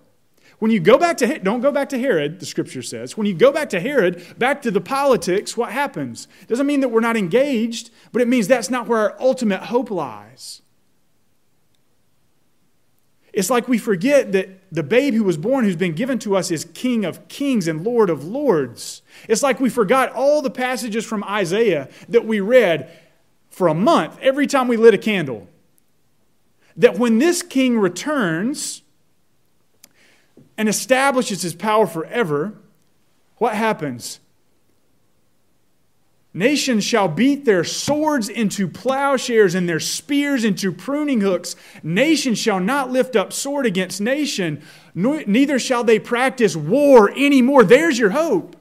When 0.59 0.71
you 0.71 0.79
go 0.79 0.97
back 0.97 1.17
to 1.17 1.39
don't 1.39 1.61
go 1.61 1.71
back 1.71 1.89
to 1.89 1.99
Herod, 1.99 2.39
the 2.39 2.45
scripture 2.45 2.81
says. 2.81 3.17
When 3.17 3.27
you 3.27 3.33
go 3.33 3.51
back 3.51 3.69
to 3.69 3.79
Herod, 3.79 4.23
back 4.39 4.61
to 4.61 4.71
the 4.71 4.81
politics, 4.81 5.57
what 5.57 5.71
happens? 5.71 6.27
Doesn't 6.47 6.65
mean 6.65 6.79
that 6.79 6.89
we're 6.89 7.01
not 7.01 7.17
engaged, 7.17 7.89
but 8.11 8.21
it 8.21 8.27
means 8.27 8.47
that's 8.47 8.69
not 8.69 8.87
where 8.87 8.99
our 8.99 9.15
ultimate 9.19 9.63
hope 9.63 9.91
lies. 9.91 10.61
It's 13.33 13.49
like 13.49 13.67
we 13.67 13.77
forget 13.77 14.31
that 14.31 14.64
the 14.75 14.83
babe 14.83 15.13
who 15.13 15.23
was 15.23 15.37
born, 15.37 15.63
who's 15.63 15.75
been 15.75 15.93
given 15.93 16.19
to 16.19 16.35
us, 16.35 16.51
is 16.51 16.65
King 16.73 17.05
of 17.05 17.27
kings 17.29 17.67
and 17.67 17.83
Lord 17.83 18.09
of 18.09 18.25
lords. 18.25 19.01
It's 19.29 19.41
like 19.41 19.59
we 19.59 19.69
forgot 19.69 20.11
all 20.11 20.41
the 20.41 20.49
passages 20.49 21.05
from 21.05 21.23
Isaiah 21.23 21.87
that 22.09 22.25
we 22.25 22.41
read 22.41 22.91
for 23.49 23.69
a 23.69 23.73
month 23.73 24.17
every 24.21 24.47
time 24.47 24.67
we 24.67 24.75
lit 24.75 24.93
a 24.93 24.97
candle. 24.97 25.47
That 26.75 26.99
when 26.99 27.19
this 27.19 27.41
king 27.41 27.79
returns 27.79 28.81
and 30.57 30.67
establishes 30.67 31.41
his 31.41 31.55
power 31.55 31.87
forever, 31.87 32.53
what 33.37 33.55
happens? 33.55 34.19
Nations 36.35 36.83
shall 36.83 37.07
beat 37.07 37.45
their 37.45 37.63
swords 37.63 38.27
into 38.27 38.67
plowshares 38.67 39.55
and 39.55 39.69
their 39.69 39.79
spears 39.79 40.43
into 40.43 40.69
pruning 40.69 41.21
hooks. 41.21 41.55
Nation 41.81 42.35
shall 42.35 42.59
not 42.59 42.91
lift 42.91 43.15
up 43.15 43.31
sword 43.31 43.65
against 43.65 44.01
nation, 44.01 44.61
neither 44.93 45.57
shall 45.57 45.85
they 45.85 45.97
practice 45.97 46.53
war 46.53 47.09
anymore. 47.11 47.63
There's 47.63 47.97
your 47.97 48.09
hope, 48.09 48.57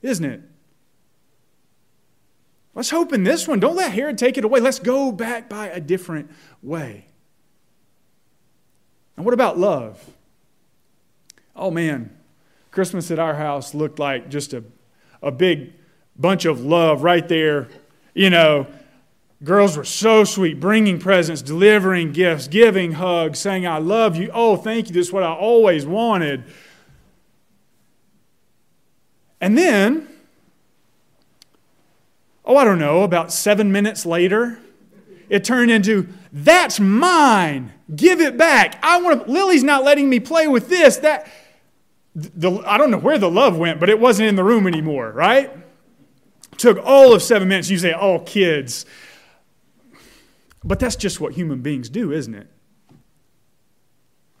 isn't 0.00 0.24
it? 0.24 0.42
Let's 2.72 2.90
hope 2.90 3.12
in 3.12 3.24
this 3.24 3.48
one. 3.48 3.58
Don't 3.58 3.74
let 3.74 3.90
Herod 3.90 4.16
take 4.16 4.38
it 4.38 4.44
away. 4.44 4.60
Let's 4.60 4.78
go 4.78 5.10
back 5.10 5.48
by 5.48 5.66
a 5.66 5.80
different 5.80 6.30
way. 6.62 7.06
And 9.16 9.24
what 9.24 9.34
about 9.34 9.58
love? 9.58 10.08
Oh 11.56 11.72
man, 11.72 12.16
Christmas 12.70 13.10
at 13.10 13.18
our 13.18 13.34
house 13.34 13.74
looked 13.74 13.98
like 13.98 14.30
just 14.30 14.52
a, 14.52 14.62
a 15.20 15.32
big 15.32 15.72
bunch 16.18 16.44
of 16.44 16.64
love 16.64 17.02
right 17.02 17.26
there. 17.28 17.68
You 18.14 18.30
know, 18.30 18.66
girls 19.42 19.76
were 19.76 19.84
so 19.84 20.24
sweet, 20.24 20.60
bringing 20.60 20.98
presents, 20.98 21.42
delivering 21.42 22.12
gifts, 22.12 22.48
giving 22.48 22.92
hugs, 22.92 23.38
saying, 23.38 23.66
I 23.66 23.78
love 23.78 24.16
you. 24.16 24.30
Oh, 24.32 24.56
thank 24.56 24.88
you. 24.88 24.94
This 24.94 25.08
is 25.08 25.12
what 25.12 25.22
I 25.22 25.32
always 25.32 25.84
wanted. 25.86 26.44
And 29.40 29.58
then, 29.58 30.08
oh, 32.44 32.56
I 32.56 32.64
don't 32.64 32.78
know, 32.78 33.02
about 33.02 33.32
seven 33.32 33.72
minutes 33.72 34.06
later, 34.06 34.58
it 35.28 35.44
turned 35.44 35.70
into, 35.70 36.08
that's 36.32 36.80
mine. 36.80 37.72
Give 37.94 38.20
it 38.20 38.38
back. 38.38 38.78
I 38.82 39.00
want 39.00 39.26
to, 39.26 39.30
Lily's 39.30 39.64
not 39.64 39.84
letting 39.84 40.08
me 40.08 40.20
play 40.20 40.46
with 40.46 40.68
this. 40.68 40.98
That, 40.98 41.30
the, 42.14 42.62
I 42.66 42.78
don't 42.78 42.90
know 42.90 42.98
where 42.98 43.18
the 43.18 43.30
love 43.30 43.58
went, 43.58 43.80
but 43.80 43.90
it 43.90 43.98
wasn't 43.98 44.28
in 44.28 44.36
the 44.36 44.44
room 44.44 44.66
anymore, 44.66 45.10
right? 45.12 45.50
Took 46.56 46.78
all 46.84 47.12
of 47.12 47.22
seven 47.22 47.48
minutes. 47.48 47.70
You 47.70 47.78
say, 47.78 47.92
oh, 47.92 48.20
kids. 48.20 48.86
But 50.62 50.78
that's 50.78 50.96
just 50.96 51.20
what 51.20 51.34
human 51.34 51.60
beings 51.60 51.88
do, 51.88 52.12
isn't 52.12 52.34
it? 52.34 52.48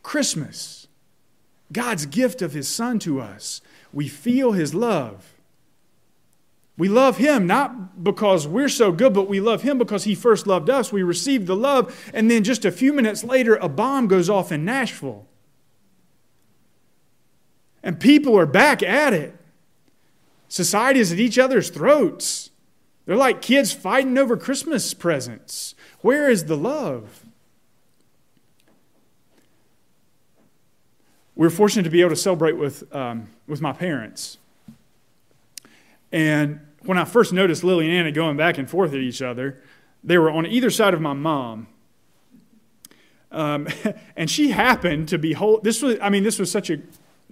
Christmas, 0.02 0.86
God's 1.72 2.06
gift 2.06 2.42
of 2.42 2.52
His 2.52 2.68
Son 2.68 2.98
to 3.00 3.20
us. 3.20 3.60
We 3.92 4.08
feel 4.08 4.52
His 4.52 4.74
love. 4.74 5.34
We 6.76 6.88
love 6.88 7.18
Him 7.18 7.46
not 7.46 8.02
because 8.02 8.48
we're 8.48 8.68
so 8.68 8.90
good, 8.90 9.12
but 9.12 9.28
we 9.28 9.40
love 9.40 9.62
Him 9.62 9.78
because 9.78 10.04
He 10.04 10.14
first 10.14 10.46
loved 10.46 10.68
us. 10.68 10.92
We 10.92 11.02
received 11.02 11.46
the 11.46 11.56
love, 11.56 12.10
and 12.12 12.30
then 12.30 12.42
just 12.42 12.64
a 12.64 12.72
few 12.72 12.92
minutes 12.92 13.22
later, 13.22 13.56
a 13.56 13.68
bomb 13.68 14.08
goes 14.08 14.28
off 14.28 14.50
in 14.50 14.64
Nashville. 14.64 15.26
And 17.82 18.00
people 18.00 18.36
are 18.38 18.46
back 18.46 18.82
at 18.82 19.12
it. 19.12 19.36
Society 20.48 21.00
is 21.00 21.12
at 21.12 21.18
each 21.18 21.38
other's 21.38 21.70
throats. 21.70 22.50
They're 23.06 23.16
like 23.16 23.42
kids 23.42 23.72
fighting 23.72 24.16
over 24.16 24.36
Christmas 24.36 24.94
presents. 24.94 25.74
Where 26.00 26.30
is 26.30 26.46
the 26.46 26.56
love? 26.56 27.24
We 31.34 31.46
are 31.46 31.50
fortunate 31.50 31.82
to 31.82 31.90
be 31.90 32.00
able 32.00 32.10
to 32.10 32.16
celebrate 32.16 32.56
with, 32.56 32.94
um, 32.94 33.28
with 33.46 33.60
my 33.60 33.72
parents. 33.72 34.38
And 36.12 36.60
when 36.84 36.96
I 36.96 37.04
first 37.04 37.32
noticed 37.32 37.64
Lily 37.64 37.86
and 37.86 37.94
Anna 37.94 38.12
going 38.12 38.36
back 38.36 38.56
and 38.56 38.70
forth 38.70 38.92
at 38.92 39.00
each 39.00 39.20
other, 39.20 39.60
they 40.04 40.16
were 40.16 40.30
on 40.30 40.46
either 40.46 40.70
side 40.70 40.94
of 40.94 41.00
my 41.00 41.12
mom. 41.12 41.66
Um, 43.32 43.66
and 44.16 44.30
she 44.30 44.50
happened 44.50 45.08
to 45.08 45.18
be 45.18 45.32
hold, 45.32 45.64
this 45.64 45.82
was 45.82 45.96
I 46.00 46.08
mean 46.10 46.22
this 46.22 46.38
was 46.38 46.50
such 46.50 46.70
a 46.70 46.78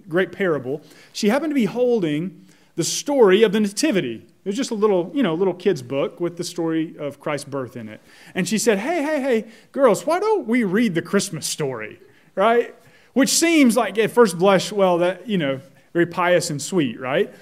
great 0.09 0.31
parable. 0.31 0.81
She 1.13 1.29
happened 1.29 1.51
to 1.51 1.55
be 1.55 1.65
holding 1.65 2.42
the 2.75 2.83
story 2.83 3.43
of 3.43 3.51
the 3.51 3.59
Nativity. 3.59 4.25
It 4.43 4.49
was 4.49 4.55
just 4.55 4.71
a 4.71 4.75
little, 4.75 5.11
you 5.13 5.23
know, 5.23 5.33
little 5.35 5.53
kid's 5.53 5.81
book 5.81 6.19
with 6.19 6.37
the 6.37 6.43
story 6.43 6.95
of 6.97 7.19
Christ's 7.19 7.47
birth 7.47 7.77
in 7.77 7.87
it. 7.87 8.01
And 8.35 8.47
she 8.47 8.57
said, 8.57 8.79
Hey, 8.79 9.03
hey, 9.03 9.21
hey, 9.21 9.51
girls, 9.71 10.05
why 10.05 10.19
don't 10.19 10.47
we 10.47 10.63
read 10.63 10.95
the 10.95 11.01
Christmas 11.01 11.45
story? 11.45 11.99
Right? 12.35 12.75
Which 13.13 13.29
seems 13.29 13.77
like 13.77 13.97
at 13.97 14.11
first 14.11 14.37
blush, 14.37 14.71
well, 14.71 14.97
that, 14.97 15.27
you 15.27 15.37
know, 15.37 15.61
very 15.93 16.07
pious 16.07 16.49
and 16.49 16.61
sweet, 16.61 16.99
right? 16.99 17.33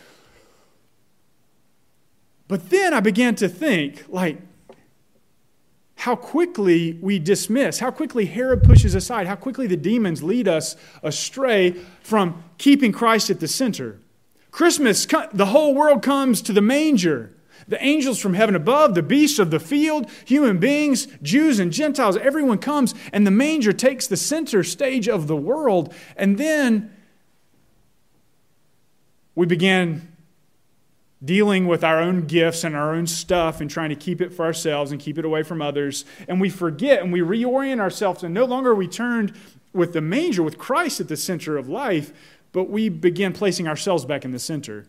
But 2.50 2.70
then 2.70 2.94
I 2.94 3.00
began 3.00 3.36
to 3.36 3.48
think, 3.48 4.04
like, 4.10 4.38
how 5.96 6.16
quickly 6.16 6.98
we 7.02 7.20
dismiss, 7.20 7.80
how 7.80 7.92
quickly 7.92 8.26
Herod 8.26 8.64
pushes 8.64 8.96
aside, 8.96 9.28
how 9.28 9.36
quickly 9.36 9.68
the 9.68 9.78
demons 9.78 10.22
lead 10.22 10.48
us 10.48 10.76
astray 11.04 11.76
from 12.02 12.44
keeping 12.58 12.92
Christ 12.92 13.30
at 13.30 13.40
the 13.40 13.48
center. 13.48 14.00
Christmas, 14.52 15.06
the 15.34 15.48
whole 15.48 15.74
world 15.74 16.04
comes 16.04 16.42
to 16.44 16.54
the 16.54 16.62
manger. 16.62 17.34
The 17.68 17.82
angels 17.84 18.20
from 18.20 18.34
heaven 18.34 18.56
above, 18.56 18.96
the 18.96 19.04
beasts 19.04 19.40
of 19.40 19.50
the 19.50 19.60
field, 19.60 20.10
human 20.26 20.58
beings, 20.58 21.08
Jews 21.22 21.60
and 21.60 21.72
Gentiles, 21.72 22.18
everyone 22.18 22.58
comes, 22.58 22.94
and 23.14 23.26
the 23.26 23.32
manger 23.32 23.72
takes 23.72 24.08
the 24.08 24.18
center 24.18 24.64
stage 24.64 25.08
of 25.08 25.28
the 25.28 25.38
world. 25.38 25.94
And 26.18 26.38
then 26.38 26.94
we 29.36 29.46
begin 29.46 30.12
dealing 31.24 31.68
with 31.68 31.84
our 31.84 32.00
own 32.00 32.26
gifts 32.26 32.64
and 32.64 32.76
our 32.76 32.96
own 32.96 33.06
stuff 33.06 33.62
and 33.62 33.70
trying 33.70 33.90
to 33.90 33.96
keep 33.96 34.22
it 34.22 34.34
for 34.34 34.44
ourselves 34.44 34.92
and 34.92 35.00
keep 35.00 35.18
it 35.18 35.24
away 35.24 35.44
from 35.44 35.62
others. 35.62 36.04
And 36.28 36.42
we 36.42 36.50
forget 36.50 37.04
and 37.04 37.14
we 37.14 37.20
reorient 37.20 37.80
ourselves, 37.80 38.24
and 38.24 38.34
no 38.34 38.46
longer 38.46 38.72
are 38.72 38.76
we 38.76 38.88
turned 38.88 39.34
with 39.72 39.94
the 39.94 40.02
manger, 40.02 40.44
with 40.44 40.58
Christ 40.58 41.00
at 41.00 41.08
the 41.08 41.16
center 41.16 41.58
of 41.58 41.70
life, 41.70 42.12
but 42.54 42.70
we 42.70 42.90
begin 42.90 43.34
placing 43.34 43.68
ourselves 43.68 44.06
back 44.06 44.26
in 44.26 44.32
the 44.32 44.40
center. 44.40 44.86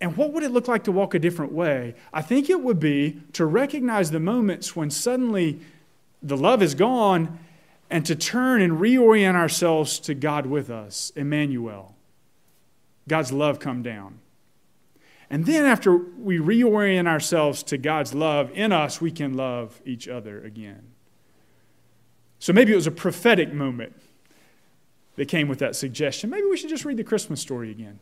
And 0.00 0.16
what 0.16 0.32
would 0.32 0.42
it 0.42 0.50
look 0.50 0.68
like 0.68 0.84
to 0.84 0.92
walk 0.92 1.14
a 1.14 1.18
different 1.18 1.52
way? 1.52 1.94
I 2.12 2.22
think 2.22 2.50
it 2.50 2.60
would 2.60 2.80
be 2.80 3.20
to 3.32 3.46
recognize 3.46 4.10
the 4.10 4.20
moments 4.20 4.74
when 4.74 4.90
suddenly 4.90 5.60
the 6.22 6.36
love 6.36 6.62
is 6.62 6.74
gone 6.74 7.38
and 7.90 8.04
to 8.06 8.16
turn 8.16 8.60
and 8.60 8.74
reorient 8.74 9.34
ourselves 9.34 9.98
to 10.00 10.14
God 10.14 10.46
with 10.46 10.70
us, 10.70 11.12
Emmanuel. 11.14 11.94
God's 13.08 13.32
love 13.32 13.60
come 13.60 13.82
down. 13.82 14.18
And 15.30 15.46
then, 15.46 15.64
after 15.64 15.96
we 15.96 16.38
reorient 16.38 17.06
ourselves 17.06 17.62
to 17.64 17.78
God's 17.78 18.14
love 18.14 18.50
in 18.52 18.72
us, 18.72 19.00
we 19.00 19.10
can 19.10 19.34
love 19.34 19.80
each 19.84 20.06
other 20.06 20.42
again. 20.44 20.82
So 22.38 22.52
maybe 22.52 22.72
it 22.72 22.76
was 22.76 22.86
a 22.86 22.92
prophetic 22.92 23.52
moment 23.52 23.94
that 25.16 25.28
came 25.28 25.48
with 25.48 25.58
that 25.60 25.76
suggestion. 25.76 26.30
Maybe 26.30 26.46
we 26.46 26.56
should 26.56 26.70
just 26.70 26.84
read 26.84 26.96
the 26.96 27.04
Christmas 27.04 27.40
story 27.40 27.70
again. 27.70 28.00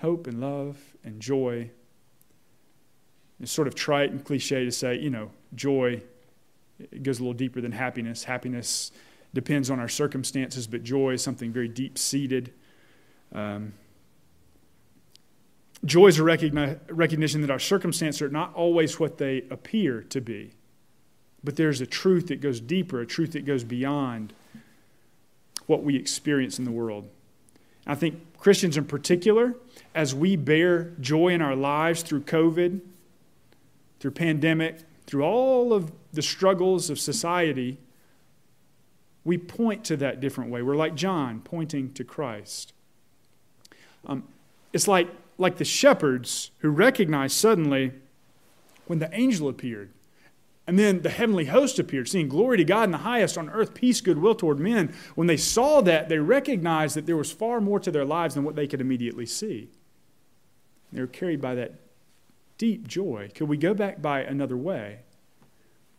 Hope 0.00 0.26
and 0.26 0.40
love 0.40 0.78
and 1.02 1.20
joy. 1.20 1.70
It's 3.40 3.50
sort 3.50 3.68
of 3.68 3.74
trite 3.74 4.10
and 4.10 4.24
cliche 4.24 4.64
to 4.64 4.72
say, 4.72 4.98
you 4.98 5.10
know, 5.10 5.30
joy 5.54 6.02
it 6.78 7.02
goes 7.02 7.18
a 7.18 7.22
little 7.22 7.34
deeper 7.34 7.60
than 7.60 7.72
happiness. 7.72 8.24
Happiness 8.24 8.92
depends 9.34 9.70
on 9.70 9.80
our 9.80 9.88
circumstances, 9.88 10.66
but 10.66 10.82
joy 10.82 11.12
is 11.12 11.22
something 11.22 11.52
very 11.52 11.68
deep 11.68 11.98
seated. 11.98 12.52
Um, 13.32 13.74
joy 15.84 16.06
is 16.06 16.18
a 16.18 16.22
recogni- 16.22 16.78
recognition 16.88 17.40
that 17.42 17.50
our 17.50 17.58
circumstances 17.58 18.22
are 18.22 18.28
not 18.28 18.54
always 18.54 18.98
what 18.98 19.18
they 19.18 19.44
appear 19.50 20.02
to 20.02 20.20
be, 20.20 20.52
but 21.42 21.56
there's 21.56 21.80
a 21.80 21.86
truth 21.86 22.28
that 22.28 22.40
goes 22.40 22.60
deeper, 22.60 23.00
a 23.00 23.06
truth 23.06 23.32
that 23.32 23.44
goes 23.44 23.64
beyond 23.64 24.32
what 25.66 25.82
we 25.82 25.96
experience 25.96 26.58
in 26.58 26.64
the 26.64 26.70
world. 26.70 27.08
I 27.86 27.94
think 27.94 28.38
Christians 28.38 28.76
in 28.76 28.84
particular, 28.84 29.54
as 29.94 30.14
we 30.14 30.36
bear 30.36 30.92
joy 31.00 31.28
in 31.28 31.42
our 31.42 31.56
lives 31.56 32.02
through 32.02 32.22
COVID, 32.22 32.80
through 34.00 34.10
pandemic, 34.12 34.80
through 35.06 35.22
all 35.22 35.72
of 35.72 35.92
the 36.12 36.22
struggles 36.22 36.90
of 36.90 36.98
society, 36.98 37.78
we 39.24 39.38
point 39.38 39.84
to 39.84 39.96
that 39.96 40.20
different 40.20 40.50
way. 40.50 40.62
We're 40.62 40.76
like 40.76 40.94
John, 40.94 41.40
pointing 41.40 41.92
to 41.94 42.04
Christ. 42.04 42.72
Um, 44.06 44.24
it's 44.72 44.88
like, 44.88 45.08
like 45.36 45.56
the 45.56 45.64
shepherds 45.64 46.50
who 46.58 46.70
recognized 46.70 47.36
suddenly 47.36 47.92
when 48.86 48.98
the 48.98 49.12
angel 49.14 49.48
appeared. 49.48 49.90
And 50.68 50.78
then 50.78 51.00
the 51.00 51.08
heavenly 51.08 51.46
host 51.46 51.78
appeared, 51.78 52.10
seeing 52.10 52.28
glory 52.28 52.58
to 52.58 52.64
God 52.64 52.84
in 52.84 52.90
the 52.90 52.98
highest, 52.98 53.38
on 53.38 53.48
earth 53.48 53.72
peace, 53.72 54.02
goodwill 54.02 54.34
toward 54.34 54.60
men. 54.60 54.94
When 55.14 55.26
they 55.26 55.38
saw 55.38 55.80
that, 55.80 56.10
they 56.10 56.18
recognized 56.18 56.94
that 56.94 57.06
there 57.06 57.16
was 57.16 57.32
far 57.32 57.58
more 57.62 57.80
to 57.80 57.90
their 57.90 58.04
lives 58.04 58.34
than 58.34 58.44
what 58.44 58.54
they 58.54 58.66
could 58.66 58.82
immediately 58.82 59.24
see. 59.24 59.70
They 60.92 61.00
were 61.00 61.06
carried 61.06 61.40
by 61.40 61.54
that 61.54 61.76
deep 62.58 62.86
joy. 62.86 63.30
Could 63.34 63.48
we 63.48 63.56
go 63.56 63.72
back 63.72 64.02
by 64.02 64.20
another 64.20 64.58
way? 64.58 64.98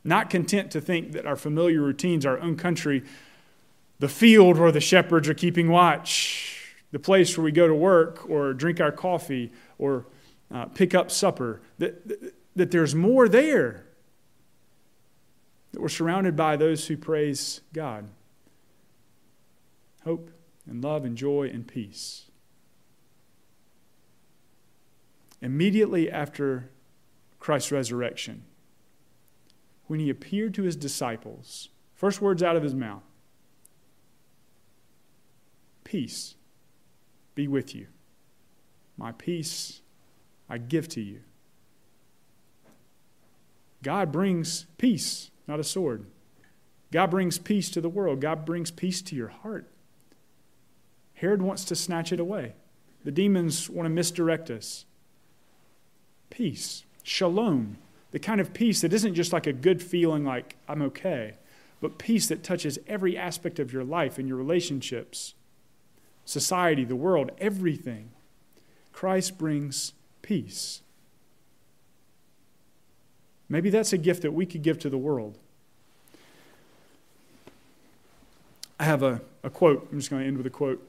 Not 0.04 0.30
content 0.30 0.70
to 0.72 0.82
think 0.82 1.14
that 1.14 1.26
our 1.26 1.36
familiar 1.36 1.82
routines, 1.82 2.24
our 2.24 2.38
own 2.38 2.56
country, 2.56 3.04
the 3.98 4.08
field 4.08 4.60
where 4.60 4.72
the 4.72 4.80
shepherds 4.80 5.28
are 5.28 5.34
keeping 5.34 5.70
watch, 5.70 6.76
the 6.92 7.00
place 7.00 7.36
where 7.36 7.44
we 7.44 7.52
go 7.52 7.68
to 7.68 7.74
work 7.74 8.30
or 8.30 8.54
drink 8.54 8.80
our 8.80 8.92
coffee 8.92 9.52
or 9.80 10.06
uh, 10.54 10.66
pick 10.66 10.94
up 10.94 11.10
supper, 11.10 11.60
that, 11.80 12.08
that, 12.08 12.36
that 12.56 12.70
there's 12.70 12.94
more 12.94 13.28
there. 13.28 13.88
That 15.80 15.84
we're 15.84 15.88
surrounded 15.88 16.36
by 16.36 16.58
those 16.58 16.88
who 16.88 16.98
praise 16.98 17.62
God. 17.72 18.10
Hope 20.04 20.30
and 20.68 20.84
love 20.84 21.06
and 21.06 21.16
joy 21.16 21.50
and 21.54 21.66
peace. 21.66 22.26
Immediately 25.42 26.12
after 26.12 26.70
Christ's 27.40 27.72
resurrection, 27.72 28.44
when 29.88 30.02
he 30.02 30.10
appeared 30.10 30.54
to 30.56 30.64
his 30.64 30.76
disciples, 30.76 31.70
first 31.96 32.20
words 32.20 32.44
out 32.44 32.58
of 32.58 32.64
his 32.64 32.76
mouth 32.76 33.04
Peace 35.86 36.36
be 37.36 37.48
with 37.48 37.74
you. 37.74 37.88
My 38.98 39.14
peace 39.14 39.80
I 40.50 40.58
give 40.58 40.90
to 40.90 41.02
you. 41.02 41.22
God 43.82 44.12
brings 44.12 44.66
peace, 44.78 45.32
not 45.50 45.60
a 45.60 45.64
sword. 45.64 46.06
God 46.92 47.08
brings 47.08 47.40
peace 47.40 47.70
to 47.72 47.82
the 47.82 47.90
world. 47.90 48.22
God 48.22 48.46
brings 48.46 48.70
peace 48.70 49.02
to 49.02 49.16
your 49.16 49.30
heart. 49.30 49.68
Herod 51.16 51.42
wants 51.42 51.66
to 51.66 51.76
snatch 51.76 52.14
it 52.14 52.20
away. 52.20 52.54
The 53.04 53.12
demons 53.12 53.70
want 53.70 53.86
to 53.86 53.90
misdirect 53.90 54.50
us 54.50 54.86
peace, 56.30 56.84
shalom, 57.02 57.78
the 58.12 58.20
kind 58.20 58.40
of 58.40 58.54
peace 58.54 58.82
that 58.82 58.94
isn't 58.94 59.16
just 59.16 59.34
like 59.34 59.48
a 59.48 59.54
good 59.54 59.82
feeling 59.82 60.24
like 60.24 60.56
I'm 60.68 60.84
okay, 60.84 61.34
but 61.82 61.98
peace 61.98 62.28
that 62.28 62.44
touches 62.44 62.78
every 62.86 63.18
aspect 63.18 63.58
of 63.58 63.74
your 63.74 63.84
life 63.84 64.20
and 64.20 64.28
your 64.28 64.38
relationships, 64.38 65.34
society, 66.26 66.86
the 66.86 66.96
world, 66.96 67.32
everything. 67.40 68.12
Christ 68.94 69.40
brings 69.40 69.94
peace. 70.22 70.84
Maybe 73.50 73.72
that's 73.72 73.92
a 73.94 73.98
gift 73.98 74.22
that 74.22 74.32
we 74.32 74.46
could 74.46 74.62
give 74.62 74.78
to 74.80 74.90
the 74.90 74.98
world. 74.98 75.38
I 78.80 78.84
have 78.86 79.04
a, 79.04 79.22
a 79.44 79.50
quote. 79.50 79.90
I'm 79.92 79.98
just 80.00 80.10
going 80.10 80.22
to 80.22 80.28
end 80.28 80.38
with 80.38 80.46
a 80.46 80.52
quote 80.52 80.88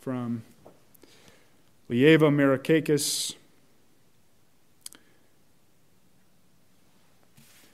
from 0.00 0.42
Leiva 1.88 2.30
Merikakis 2.30 3.34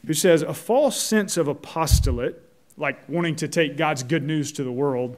who 0.06 0.14
says 0.14 0.42
a 0.42 0.54
false 0.54 1.00
sense 1.00 1.36
of 1.36 1.48
apostolate, 1.48 2.40
like 2.76 3.08
wanting 3.08 3.34
to 3.36 3.48
take 3.48 3.76
God's 3.76 4.02
good 4.02 4.22
news 4.22 4.52
to 4.52 4.62
the 4.62 4.70
world, 4.70 5.16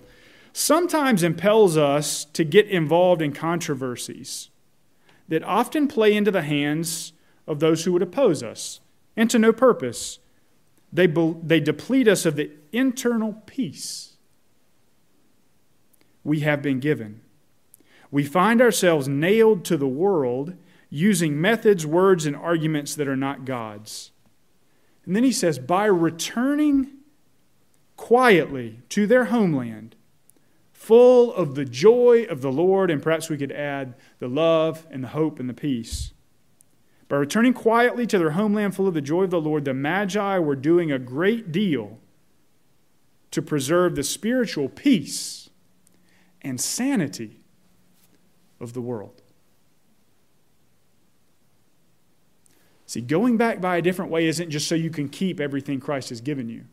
sometimes 0.53 1.23
impels 1.23 1.77
us 1.77 2.25
to 2.25 2.42
get 2.42 2.66
involved 2.66 3.21
in 3.21 3.33
controversies 3.33 4.49
that 5.29 5.42
often 5.42 5.88
play 5.88 6.16
into 6.16 6.31
the 6.31 6.42
hands 6.42 7.12
of 7.47 7.61
those 7.61 7.85
who 7.85 7.92
would 7.92 8.03
oppose 8.03 8.42
us 8.42 8.81
and 9.18 9.28
to 9.28 9.38
no 9.38 9.52
purpose. 9.52 10.20
They, 10.92 11.09
they 11.09 11.59
deplete 11.59 12.07
us 12.07 12.24
of 12.24 12.37
the 12.37 12.52
internal 12.72 13.42
peace 13.46 14.14
we 16.22 16.40
have 16.40 16.62
been 16.62 16.78
given. 16.78 17.20
We 18.12 18.24
find 18.24 18.62
ourselves 18.62 19.09
nailed 19.09 19.64
to 19.66 19.76
the 19.76 19.88
world 19.88 20.54
using 20.88 21.38
methods, 21.38 21.85
words, 21.85 22.26
and 22.26 22.37
arguments 22.37 22.94
that 22.94 23.09
are 23.09 23.16
not 23.16 23.44
God's. 23.44 24.12
And 25.04 25.16
then 25.16 25.24
he 25.24 25.33
says, 25.33 25.59
by 25.59 25.87
returning 25.87 26.92
quietly 27.96 28.81
to 28.90 29.07
their 29.07 29.26
homeland, 29.26 29.96
full 30.72 31.35
of 31.35 31.57
the 31.57 31.64
joy 31.64 32.24
of 32.31 32.40
the 32.40 32.52
Lord, 32.52 32.88
and 32.88 33.02
perhaps 33.02 33.28
we 33.28 33.37
could 33.37 33.52
add 33.52 33.94
the 34.20 34.28
love 34.28 34.87
and 34.90 35.02
the 35.02 35.09
hope 35.09 35.40
and 35.40 35.48
the 35.48 35.54
peace. 35.54 36.12
By 37.09 37.16
returning 37.16 37.55
quietly 37.55 38.07
to 38.07 38.18
their 38.18 38.33
homeland 38.33 38.77
full 38.77 38.87
of 38.87 38.94
the 38.94 39.01
joy 39.01 39.25
of 39.25 39.31
the 39.31 39.40
Lord, 39.40 39.64
the 39.64 39.73
Magi 39.73 40.38
were 40.38 40.57
doing 40.57 40.92
a 40.92 40.99
great 40.99 41.51
deal 41.51 41.99
to 43.31 43.42
preserve 43.42 43.97
the 43.97 44.05
spiritual 44.05 44.68
peace 44.68 45.49
and 46.42 46.61
sanity 46.61 47.40
of 48.61 48.75
the 48.75 48.81
world. 48.81 49.23
See, 52.87 53.01
going 53.01 53.37
back 53.37 53.61
by 53.61 53.77
a 53.77 53.83
different 53.83 54.11
way 54.11 54.27
isn't 54.27 54.51
just 54.51 54.66
so 54.66 54.75
you 54.75 54.90
can 54.90 55.09
keep 55.09 55.40
everything 55.40 55.79
Christ 55.79 56.09
has 56.09 56.21
given 56.21 56.49
you. 56.49 56.64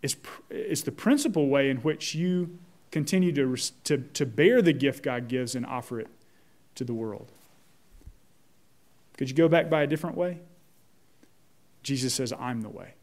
It's, 0.00 0.16
it's 0.50 0.82
the 0.82 0.92
principal 0.92 1.48
way 1.48 1.70
in 1.70 1.78
which 1.78 2.14
you 2.14 2.58
continue 2.90 3.32
to, 3.32 3.56
to, 3.84 3.98
to 3.98 4.26
bear 4.26 4.60
the 4.62 4.72
gift 4.72 5.02
God 5.02 5.28
gives 5.28 5.54
and 5.54 5.64
offer 5.64 6.00
it 6.00 6.08
to 6.74 6.84
the 6.84 6.94
world. 6.94 7.32
Could 9.16 9.28
you 9.28 9.34
go 9.36 9.48
back 9.48 9.70
by 9.70 9.82
a 9.82 9.86
different 9.86 10.16
way? 10.16 10.40
Jesus 11.82 12.14
says, 12.14 12.32
I'm 12.38 12.60
the 12.60 12.68
way. 12.68 12.94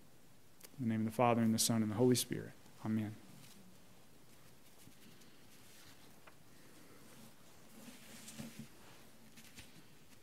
In 0.79 0.87
the 0.87 0.89
name 0.89 1.01
of 1.01 1.05
the 1.05 1.15
Father, 1.15 1.41
and 1.41 1.53
the 1.53 1.59
Son, 1.59 1.83
and 1.83 1.91
the 1.91 1.95
Holy 1.95 2.15
Spirit. 2.15 2.51
Amen. 2.85 3.15